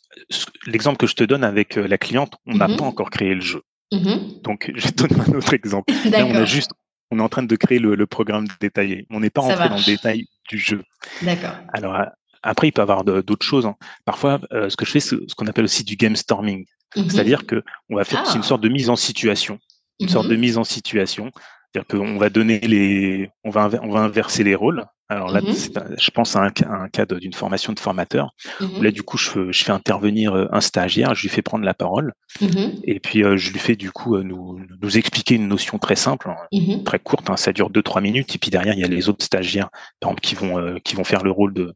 [0.67, 2.77] l'exemple que je te donne avec euh, la cliente, on n'a mm-hmm.
[2.77, 3.63] pas encore créé le jeu.
[3.93, 4.43] Mm-hmm.
[4.43, 5.93] Donc, je donne un autre exemple.
[6.11, 6.71] Là, on a juste,
[7.11, 9.07] on est en train de créer le, programme détaillé.
[9.11, 10.83] On n'est pas rentré dans le détail du jeu.
[11.23, 11.55] D'accord.
[11.73, 11.97] Alors
[12.43, 13.67] après, il peut y avoir d'autres choses.
[13.67, 13.77] Hein.
[14.05, 16.67] Parfois, euh, ce que je fais, c'est ce qu'on appelle aussi du game storming.
[16.95, 17.11] Mm-hmm.
[17.11, 18.43] C'est-à-dire que on va faire une ah.
[18.43, 19.59] sorte de mise en situation,
[20.01, 21.31] une sorte de mise en situation.
[21.75, 24.85] C'est-à-dire qu'on va donner les, on va, on va inverser les rôles.
[25.09, 25.55] Alors là, mmh
[25.99, 28.31] je pense à un, un cas d'une formation de formateur.
[28.61, 31.65] Où là, du coup, je, je, fais intervenir euh, un stagiaire, je lui fais prendre
[31.65, 32.47] la parole, mmh
[32.85, 35.97] et puis euh, je lui fais du coup euh, nous, nous expliquer une notion très
[35.97, 37.29] simple, hein, très courte.
[37.29, 39.69] Hein, ça dure deux trois minutes, et puis derrière, il y a les autres stagiaires,
[40.01, 41.75] par exemple, qui vont qui vont faire le rôle de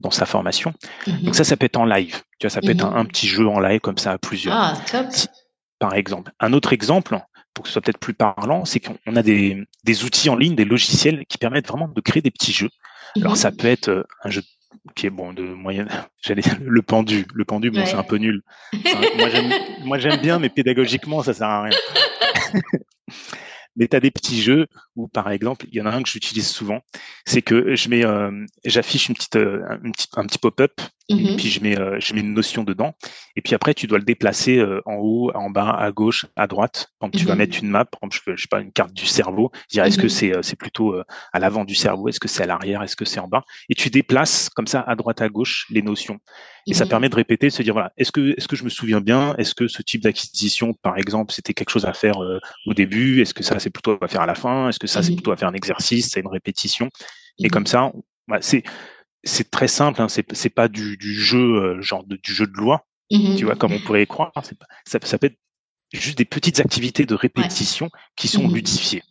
[0.00, 0.72] dans sa formation.
[1.22, 2.22] Donc ça, ça peut être en live.
[2.38, 4.54] Tu vois, ça peut être un, petit jeu en live comme ça à plusieurs.
[4.54, 5.06] Ah, top.
[5.80, 6.32] Par exemple.
[6.38, 7.18] Un autre exemple,
[7.58, 10.54] pour que ce soit peut-être plus parlant, c'est qu'on a des, des, outils en ligne,
[10.54, 12.70] des logiciels qui permettent vraiment de créer des petits jeux.
[13.16, 14.42] Alors ça peut être euh, un jeu
[14.94, 15.88] qui est bon de moyenne,
[16.22, 17.26] j'allais dire le pendu.
[17.34, 18.42] Le pendu, bon, c'est un peu nul.
[19.82, 21.76] moi j'aime bien, mais pédagogiquement ça sert à rien.
[23.76, 24.68] mais tu as des petits jeux
[24.98, 26.80] où, par exemple, il y en a un que j'utilise souvent,
[27.24, 31.14] c'est que je mets, euh, j'affiche une petite, euh, un petit, un petit pop-up, et
[31.14, 32.94] mmh puis je mets, euh, je mets une notion dedans,
[33.34, 36.88] et puis après tu dois le déplacer en haut, en bas, à gauche, à droite.
[37.00, 39.06] Quand tu vas mmh mettre une map, par exemple, je, sais pas, une carte du
[39.06, 40.96] cerveau, dire est-ce que mmh c'est, c'est plutôt
[41.32, 43.74] à l'avant du cerveau, est-ce que c'est à l'arrière, est-ce que c'est en bas, et
[43.74, 46.18] tu déplaces comme ça à droite, à gauche les notions.
[46.66, 48.68] Et ça permet de répéter, de se dire voilà, est-ce que est-ce que je me
[48.68, 49.34] souviens bien?
[49.38, 52.18] Est-ce que ce type d'acquisition, par exemple, c'était quelque chose à faire
[52.66, 53.22] au début?
[53.22, 54.68] Est-ce que ça c'est plutôt à faire à la fin?
[54.68, 56.88] Est-ce que ça c'est plutôt à faire un exercice C'est une répétition
[57.38, 57.92] Et comme ça,
[58.26, 58.62] bah, c'est
[59.24, 60.00] c'est très simple.
[60.00, 63.72] Hein, c'est pas du, du jeu genre de, du jeu de loi, tu vois, comme
[63.72, 64.32] on pourrait y croire.
[64.32, 64.42] Pas,
[64.84, 65.38] ça, ça peut être
[65.92, 69.02] juste des petites activités de répétition qui sont ludifiées.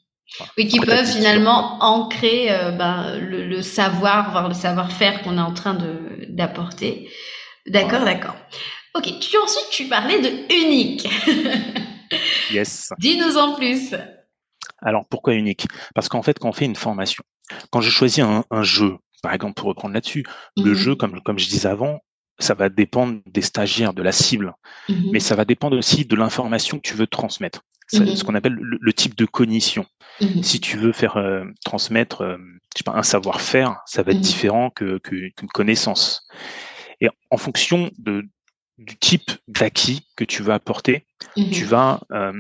[0.58, 5.42] Oui, qui peuvent finalement ancrer euh, ben, le, le, savoir, voire le savoir-faire qu'on est
[5.42, 7.10] en train de d'apporter.
[7.66, 8.36] D'accord, d'accord.
[8.94, 11.08] Ok, tu, ensuite tu parlais de unique.
[12.52, 12.90] yes.
[13.00, 13.94] Dis-nous en plus.
[14.82, 15.68] Alors pourquoi unique?
[15.96, 17.24] Parce qu'en fait, quand on fait une formation,
[17.72, 20.24] quand je choisis un, un jeu, par exemple pour reprendre là-dessus,
[20.58, 20.76] le mhm.
[20.76, 22.00] jeu, comme, comme je disais avant,
[22.40, 24.54] ça va dépendre des stagiaires, de la cible,
[24.90, 25.10] mhm.
[25.12, 27.62] mais ça va dépendre aussi de l'information que tu veux transmettre.
[27.94, 28.16] Mhm.
[28.16, 29.86] Ce qu'on appelle le, type de cognition.
[30.42, 32.38] Si tu veux faire euh, transmettre euh,
[32.76, 36.28] je sais pas, un savoir-faire, ça va être différent que qu'une connaissance.
[37.02, 38.24] Et en fonction de,
[38.78, 42.34] du type d'acquis que tu veux apporter, tu mmh vas euh,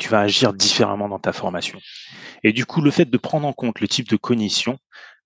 [0.00, 1.78] tu vas agir différemment dans ta formation.
[2.42, 4.78] Et du coup, le fait de prendre en compte le type de cognition,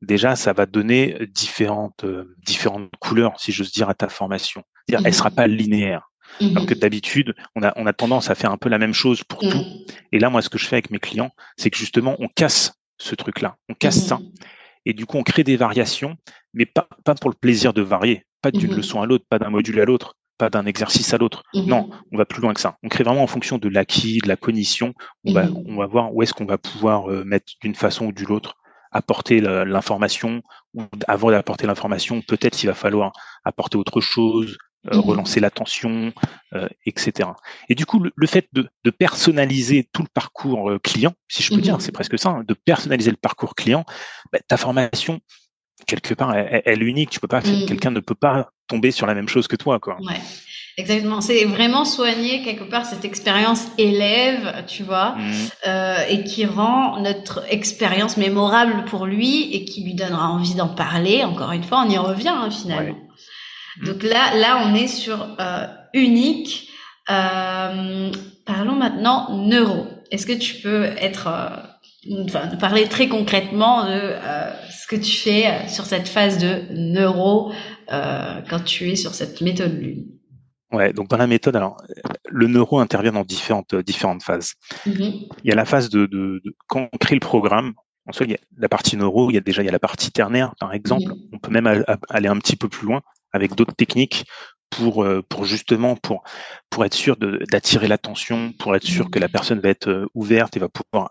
[0.02, 4.62] déjà, ça va donner différentes euh, différentes couleurs, si j'ose dire, à ta formation.
[4.86, 6.10] C'est-à-dire, mmh elle sera pas linéaire.
[6.40, 8.92] Mmh Alors que d'habitude, on a, on a tendance à faire un peu la même
[8.92, 9.64] chose pour tout.
[10.10, 12.74] Et là, moi, ce que je fais avec mes clients, c'est que justement, on casse
[12.98, 14.18] ce truc-là, on casse ça.
[14.86, 16.16] Et du coup, on crée des variations,
[16.52, 19.50] mais pas, pas pour le plaisir de varier, pas d'une leçon à l'autre, pas d'un
[19.50, 21.42] module à l'autre, pas d'un exercice à l'autre.
[21.54, 22.76] Mmh non, on va plus loin que ça.
[22.82, 24.94] On crée vraiment en fonction de l'acquis, de la cognition.
[25.24, 28.12] On, va, on va voir où est-ce qu'on va pouvoir euh, mettre d'une façon ou
[28.12, 28.54] d'une autre
[28.92, 30.40] apporter l'information,
[30.74, 33.10] ou avant d'apporter l'information, peut-être il va falloir
[33.44, 36.12] apporter autre chose, euh, mmh relancer l'attention,
[36.52, 37.30] euh, etc.
[37.68, 41.80] Et du coup, le, fait de, personnaliser tout le parcours client, si je peux dire,
[41.80, 43.84] c'est presque ça, hein, de personnaliser le parcours client,
[44.32, 45.18] bah, ta formation,
[45.86, 47.10] quelque part, elle, est unique.
[47.10, 47.66] Tu peux pas, mmh.
[47.66, 49.96] quelqu'un ne peut pas tomber sur la même chose que toi, quoi.
[50.00, 50.20] Ouais.
[50.76, 55.16] Exactement, c'est vraiment soigner quelque part cette expérience élève, tu vois,
[56.10, 61.22] et qui rend notre expérience mémorable pour lui et qui lui donnera envie d'en parler.
[61.22, 62.96] Encore une fois, on y revient hein, finalement.
[63.78, 63.86] Mm.
[63.86, 66.68] Donc là, là, on est sur euh, unique.
[67.10, 68.10] Euh,
[68.46, 69.86] parlons maintenant neuro.
[70.10, 71.28] Est-ce que tu peux être,
[72.10, 76.62] euh, enfin, parler très concrètement de euh, ce que tu fais sur cette phase de
[76.70, 77.52] neuro
[77.88, 80.06] quand tu es sur cette méthode lune
[80.72, 81.76] Ouais, donc dans la méthode, alors
[82.28, 84.54] le neuro intervient dans différentes différentes phases.
[84.86, 85.28] Mm-hmm.
[85.44, 87.74] Il y a la phase de, de, de, quand on crée le programme.
[88.06, 89.72] En soit, il y a la partie neuro, il y a déjà il y a
[89.72, 91.04] la partie ternaire, par exemple.
[91.04, 91.28] Mm-hmm.
[91.32, 94.24] On peut même aller un petit peu plus loin avec d'autres techniques
[94.76, 96.22] pour euh, pour justement pour
[96.70, 100.56] pour être sûr d'attirer l'attention, pour être sûr que la personne va être euh, ouverte
[100.56, 101.08] et va pouvoir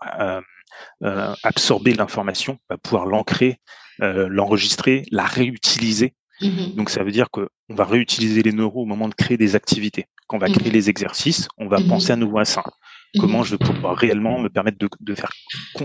[1.02, 3.60] euh, absorber l'information, va pouvoir l'ancrer,
[4.00, 6.14] l'enregistrer, la réutiliser.
[6.40, 6.74] Mm-hmm.
[6.74, 9.54] Donc ça veut dire que on va réutiliser les neuros au moment de créer des
[9.54, 10.06] activités.
[10.26, 10.72] Quand on va créer mm-hmm.
[10.72, 12.64] les exercices, on va penser à nouveau à ça.
[13.20, 15.30] Comment je vais pouvoir réellement me permettre de, de faire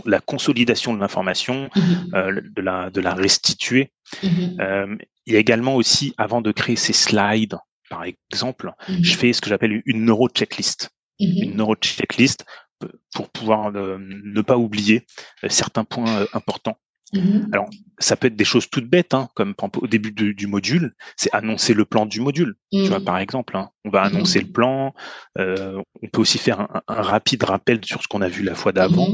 [0.06, 3.92] la consolidation de l'information, de la de la restituer.
[4.24, 9.04] Il y a également aussi, avant de créer ces slides, par exemple, mhm.
[9.04, 10.90] je fais ce que j'appelle une neuro-checklist.
[11.20, 11.44] Mhm.
[11.44, 12.46] Une neuro-checklist
[13.14, 15.06] pour pouvoir ne pas oublier
[15.44, 16.78] euh, certains points euh, importants.
[17.14, 17.50] Mhm.
[17.52, 21.34] Alors, ça peut être des choses toutes bêtes, hein, comme au début du module, c'est
[21.34, 22.56] annoncer le plan du module.
[22.72, 24.94] Tu vois, par exemple, hein, on va annoncer le plan.
[25.38, 28.72] Euh, on peut aussi faire un, rapide rappel sur ce qu'on a vu la fois
[28.72, 29.10] d'avant.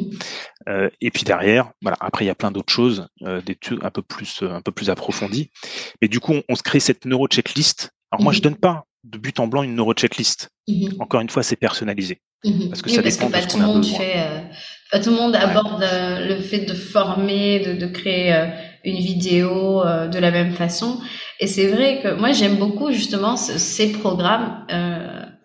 [0.68, 1.98] Euh, et puis derrière, voilà.
[2.00, 4.72] Après, il y a plein d'autres choses, euh, des trucs un peu plus, un peu
[4.72, 5.52] plus approfondies.
[6.02, 7.06] Mais du coup, on, se crée cette
[8.16, 10.50] Alors moi, je donne pas de but en blanc une neuro checklist.
[11.00, 12.22] Encore une fois, c'est personnalisé.
[12.70, 14.00] Parce que ça dépend de ce qu'on a besoin.
[14.00, 18.46] Fait, tout le monde aborde euh, le fait de former, de, de créer euh,
[18.86, 21.02] une vidéo euh, de la même façon.
[21.42, 24.66] Et c'est vrai que moi j'aime beaucoup justement ces programmes.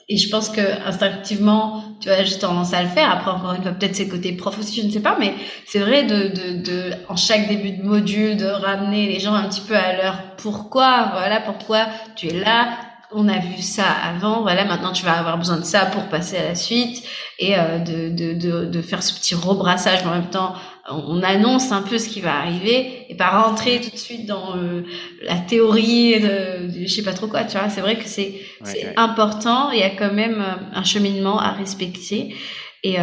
[0.08, 3.10] et je pense que instinctivement, tu vois, j'ai tendance à le faire.
[3.10, 5.34] Après, encore une fois, peut-être c'est côté prof aussi, je ne sais pas, mais
[5.66, 9.48] c'est vrai de, de, de, en chaque début de module, de ramener les gens un
[9.48, 11.86] petit peu à leur pourquoi, voilà, pourquoi
[12.16, 12.68] tu es là,
[13.12, 16.36] on a vu ça avant, voilà, maintenant tu vas avoir besoin de ça pour passer
[16.38, 17.04] à la suite
[17.38, 20.54] et euh, de, de, de, de, faire ce petit rebrassage, en même temps,
[20.88, 24.56] on annonce un peu ce qui va arriver et pas rentrer tout de suite dans
[24.56, 24.82] euh,
[25.22, 27.68] la théorie de, je sais pas trop quoi, tu vois.
[27.68, 31.52] C'est vrai que c'est c'est important, il y a quand même euh, un cheminement à
[31.52, 32.34] respecter.
[32.82, 32.96] Et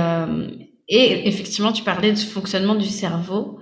[0.89, 3.59] et effectivement, tu parlais du fonctionnement du cerveau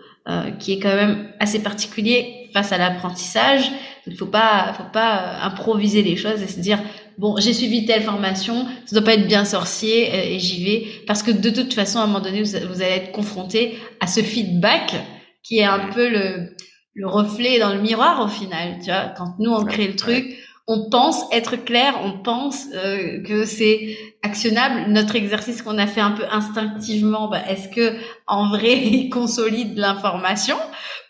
[0.59, 3.69] qui est quand même assez particulier face à l'apprentissage.
[4.07, 6.79] Il faut pas, faut pas euh, improviser les choses et se dire
[7.17, 10.85] bon, j'ai suivi telle formation, ça doit pas être bien sorcier euh, et, j'y vais.
[11.07, 14.21] Parce que de toute façon, à un moment donné, vous, allez être confronté à ce
[14.21, 14.93] feedback
[15.41, 16.55] qui est un peu le,
[16.93, 18.77] le reflet dans le miroir au final.
[18.77, 20.37] Tu vois, quand nous on crée le truc,
[20.67, 24.91] on pense être clair, on pense euh, que c'est actionnable.
[24.91, 29.75] Notre exercice qu'on a fait un peu instinctivement, bah, est-ce que en vrai il consolide
[29.75, 30.57] l'information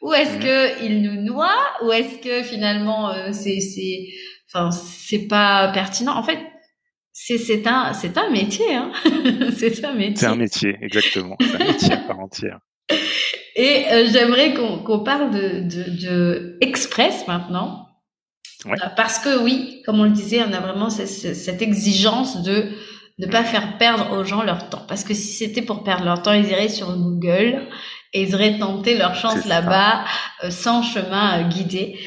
[0.02, 4.08] ou est-ce que il nous noie ou est-ce que finalement euh, c'est c'est
[4.48, 6.16] enfin c'est pas pertinent?
[6.16, 6.40] En fait,
[7.12, 8.94] c'est c'est un c'est un métier hein.
[9.58, 10.16] c'est un métier.
[10.16, 11.36] C'est un métier exactement.
[11.42, 12.60] C'est un métier à part entière.
[13.56, 17.86] Et euh, j'aimerais qu'on qu'on parle de, de, de Express maintenant
[18.68, 22.70] euh, parce que oui, comme on le disait, on a vraiment cette, exigence de
[23.18, 24.84] ne pas faire perdre aux gens leur temps.
[24.88, 27.68] Parce que si c'était pour perdre leur temps, ils iraient sur Google
[28.14, 30.06] et ils auraient tenté leur chance là-bas
[30.44, 32.00] euh, sans chemin euh, guidé.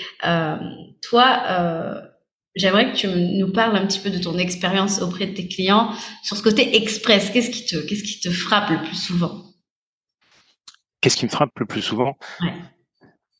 [1.02, 2.02] toi,
[2.56, 5.90] j'aimerais que tu nous parles un petit peu de ton expérience auprès de tes clients
[6.24, 7.30] sur ce côté express.
[7.30, 9.47] Qu'est-ce qui te, qu'est-ce qui te frappe le plus souvent?
[11.00, 12.16] Qu'est-ce qui me frappe le plus souvent?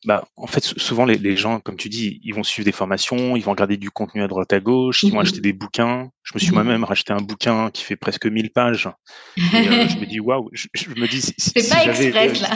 [0.05, 3.35] Bah, en fait, souvent les, les, gens, comme tu dis, ils vont suivre des formations,
[3.35, 6.09] ils vont regarder du contenu à droite à gauche, ils vont mmh acheter des bouquins.
[6.23, 8.89] Je me suis mmh moi-même racheté un bouquin qui fait presque 1000 pages.
[9.35, 12.49] Et, euh, je me dis waouh, je, me dis si, c'est pas express là.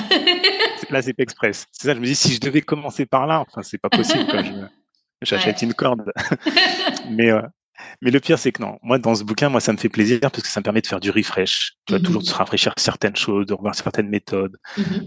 [0.90, 1.66] là, c'est pas express.
[1.74, 1.94] C'est ça.
[1.96, 4.26] Je me dis si je devais commencer par là, enfin c'est pas possible.
[5.22, 6.14] J'achète une corde.
[7.10, 7.42] mais euh,
[8.02, 8.78] Mais le pire, c'est que non.
[8.82, 10.88] Moi, dans ce bouquin, moi, ça me fait plaisir parce que ça me permet de
[10.88, 11.74] faire du refresh.
[11.86, 14.58] Tu vois, toujours de se rafraîchir certaines choses, de revoir certaines méthodes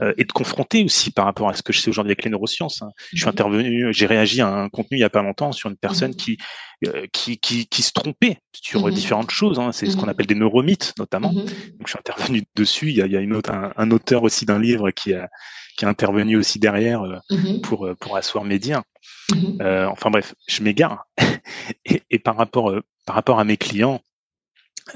[0.02, 2.30] euh, et de confronter aussi par rapport à ce que je sais aujourd'hui avec les
[2.30, 2.82] neurosciences.
[2.82, 2.90] Hein.
[3.12, 5.76] Je suis intervenu, j'ai réagi à un contenu il y a pas longtemps sur une
[5.76, 6.38] personne qui,
[6.86, 9.58] euh, qui, qui, qui, se trompait sur différentes choses.
[9.58, 9.72] Hein.
[9.72, 11.32] C'est ce qu'on appelle des neuromythes, notamment.
[11.32, 11.48] Donc,
[11.84, 12.90] je suis intervenu dessus.
[12.90, 15.29] Il y a, il y a une autre, un, auteur aussi d'un livre qui a,
[15.77, 17.18] qui a intervenu aussi derrière euh,
[17.62, 18.83] pour, pour asseoir mes dires.
[19.33, 21.06] Mmh euh, enfin bref, je m'égare.
[21.85, 24.00] et, et, par rapport euh, par rapport à mes clients,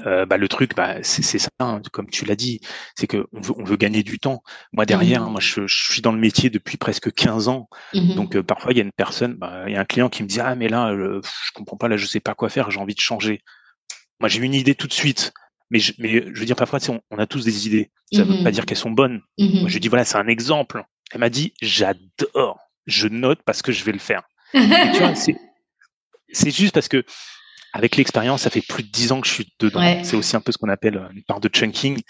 [0.05, 2.61] euh, bah, le truc, bah, c'est ça, hein, comme tu l'as dit,
[2.95, 4.41] c'est que on veut, on veut, gagner du temps.
[4.71, 8.15] Moi derrière, mmh moi je, je, suis dans le métier depuis presque 15 ans, mmh
[8.15, 10.23] donc euh, parfois il y a une personne, bah, il y a un client qui
[10.23, 12.79] me dit ah mais là je comprends pas, là je sais pas quoi faire, j'ai
[12.79, 13.41] envie de changer.
[14.19, 15.33] Moi j'ai une idée tout de suite,
[15.71, 18.43] mais je, mais je veux dire parfois on, on a tous des idées, ça veut
[18.43, 19.21] pas dire qu'elles sont bonnes.
[19.39, 20.83] Moi je dis voilà c'est un exemple.
[21.11, 24.23] Elle m'a dit j'adore je note parce que je vais le faire.
[26.31, 27.03] c'est juste parce que
[27.73, 29.79] avec l'expérience, ça fait plus de dix ans que je suis dedans.
[30.03, 32.01] C'est aussi un peu ce qu'on appelle euh, une part de chunking.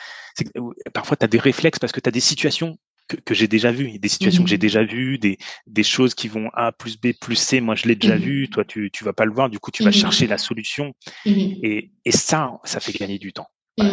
[0.57, 2.77] Euh, parfois, tu as des réflexes parce que tu as des situations
[3.11, 4.61] que, que j'ai déjà vues, des situations que j'ai mhm.
[4.61, 5.37] déjà vues, des,
[5.67, 7.61] des choses qui vont A plus B plus C.
[7.61, 8.21] Moi, je l'ai déjà mhm.
[8.21, 8.49] vu.
[8.49, 9.49] Toi, tu, tu vas pas le voir.
[9.49, 9.95] Du coup, tu vas mhm.
[9.95, 10.93] chercher la solution.
[11.25, 13.47] Et, et ça, ça fait gagner du temps.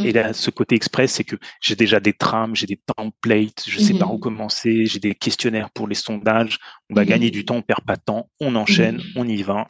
[0.04, 3.78] Et là, ce côté express, c'est que j'ai déjà des trames, j'ai des templates, je
[3.78, 6.58] sais par où commencer, j'ai des questionnaires pour les sondages.
[6.90, 9.66] On va gagner du temps, on perd pas de temps, on enchaîne, on y va,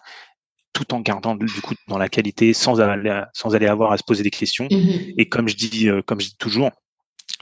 [0.72, 4.02] tout en gardant du coup dans la qualité, sans aller, sans aller avoir à se
[4.02, 4.66] poser des questions.
[4.70, 6.72] Et comme je dis, euh, comme je dis toujours,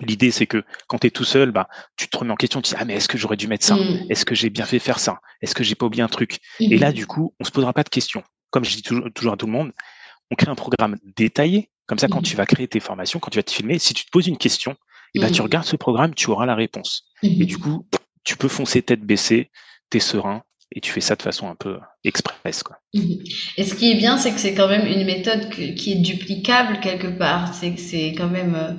[0.00, 2.70] L'idée, c'est que quand tu es tout seul, bah, tu te remets en question, tu
[2.70, 3.78] dis, ah, mais est-ce que j'aurais dû mettre ça?
[4.10, 5.20] Est-ce que j'ai bien fait faire ça?
[5.40, 6.40] Est-ce que j'ai pas oublié un truc?
[6.60, 8.22] Et là, du coup, on se posera pas de questions.
[8.50, 9.72] Comme je dis toujours, toujours à tout le monde,
[10.30, 13.30] on crée un programme détaillé comme ça, quand mmh tu vas créer tes formations, quand
[13.30, 14.76] tu vas te filmer, si tu te poses une question,
[15.14, 17.04] et ben, tu regardes ce programme, tu auras la réponse.
[17.22, 17.86] Et du mmh coup,
[18.24, 19.50] tu peux foncer tête baissée,
[19.88, 20.42] t'es serein,
[20.72, 22.64] et tu fais ça de façon un peu express.
[22.64, 22.76] Quoi.
[22.92, 26.80] Et ce qui est bien, c'est que c'est quand même une méthode qui est duplicable
[26.80, 27.54] quelque part.
[27.54, 28.72] C'est que c'est quand même euh,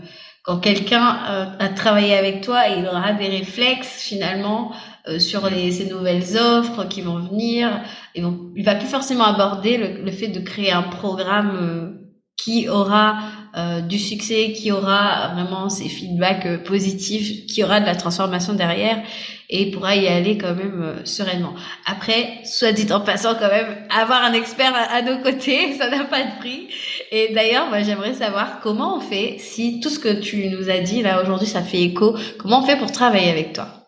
[0.47, 4.71] quand quelqu'un euh, a travaillé avec toi, il aura des réflexes finalement
[5.09, 7.81] euh, sur les, ces nouvelles offres qui vont venir.
[8.15, 11.96] Et donc, il va plus forcément aborder le, le fait de créer un programme
[12.37, 13.17] qui aura
[13.57, 18.53] euh, du succès, qui aura vraiment ses feedbacks euh, positifs, qui aura de la transformation
[18.53, 19.01] derrière
[19.49, 21.55] et pourra y aller quand même euh, sereinement.
[21.85, 26.03] Après, soit dit en passant quand même, avoir un expert à, nos côtés, ça n'a
[26.03, 26.67] pas de prix.
[27.11, 30.79] Et d'ailleurs, moi, j'aimerais savoir comment on fait si tout ce que tu nous as
[30.79, 32.15] dit là aujourd'hui, ça fait écho.
[32.37, 33.86] Comment on fait pour travailler avec toi?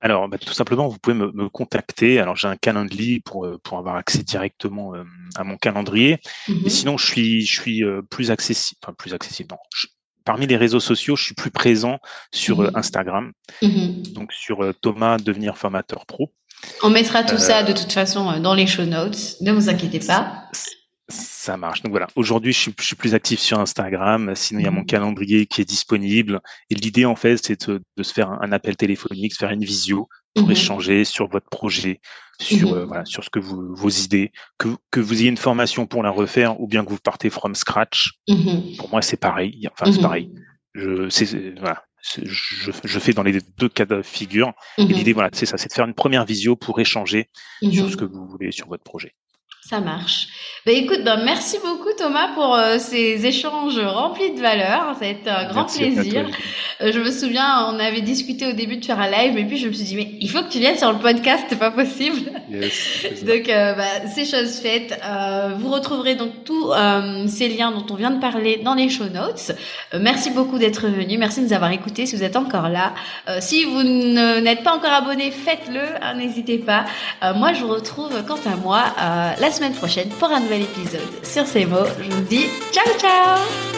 [0.00, 2.20] Alors, bah, tout simplement, vous pouvez me, me contacter.
[2.20, 5.02] Alors, j'ai un calendrier pour, euh, pour avoir accès directement euh,
[5.34, 6.18] à mon calendrier.
[6.46, 9.48] Mmh Et sinon, je suis, je suis euh, plus accessible, enfin plus accessible.
[9.50, 9.58] Non,
[10.24, 11.98] parmi les réseaux sociaux, je suis plus présent
[12.32, 13.32] sur mmh Instagram.
[13.62, 16.32] Mmh Donc, sur Thomas devenir formateur pro.
[16.82, 19.36] On mettra tout ça de toute façon dans les show notes.
[19.40, 20.44] Ne vous inquiétez pas.
[21.10, 21.82] Ça marche.
[21.82, 24.34] Donc voilà, aujourd'hui, je suis, je suis, plus actif sur Instagram.
[24.34, 24.86] Sinon, il y a mon mmh.
[24.86, 26.40] calendrier qui est disponible.
[26.68, 29.64] Et l'idée, en fait, c'est de, de, se faire un appel téléphonique, se faire une
[29.64, 32.00] visio pour mmh échanger sur votre projet,
[32.38, 35.38] sur mmh euh, voilà, sur ce que vous, vos idées, que, que vous ayez une
[35.38, 38.12] formation pour la refaire ou bien que vous partez from scratch.
[38.76, 39.66] Pour moi, c'est pareil.
[39.72, 40.30] Enfin, c'est pareil.
[40.74, 41.08] Je,
[41.58, 44.52] voilà, je, je, fais dans les deux cas de figure.
[44.76, 47.30] Et l'idée, voilà, c'est ça, c'est de faire une première visio pour échanger
[47.62, 49.14] sur ce que vous voulez sur votre projet.
[49.60, 50.28] Ça marche.
[50.64, 54.94] Bah, écoute, bah, merci beaucoup Thomas pour euh, ces échanges remplis de valeur.
[54.98, 56.26] Ça a été un grand plaisir.
[56.80, 59.58] Euh, je me souviens, on avait discuté au début de faire un live, et puis
[59.58, 61.70] je me suis dit, mais il faut que tu viennes sur le podcast, c'est pas
[61.70, 62.30] possible.
[62.50, 64.98] donc, euh, bah, c'est chose faite.
[65.58, 66.72] vous retrouverez donc tous
[67.26, 69.52] ces liens dont on vient de parler dans les show notes.
[69.98, 71.18] merci beaucoup d'être venu.
[71.18, 72.94] Merci de nous avoir écoutés si vous êtes encore là.
[73.40, 75.80] si vous n'êtes pas encore abonné, faites-le.
[76.00, 76.84] Hein, n'hésitez pas.
[77.34, 78.84] moi, je vous retrouve quant à moi
[79.48, 81.08] la semaine prochaine pour un nouvel épisode.
[81.22, 83.77] Sur ces mots, je vous dis ciao ciao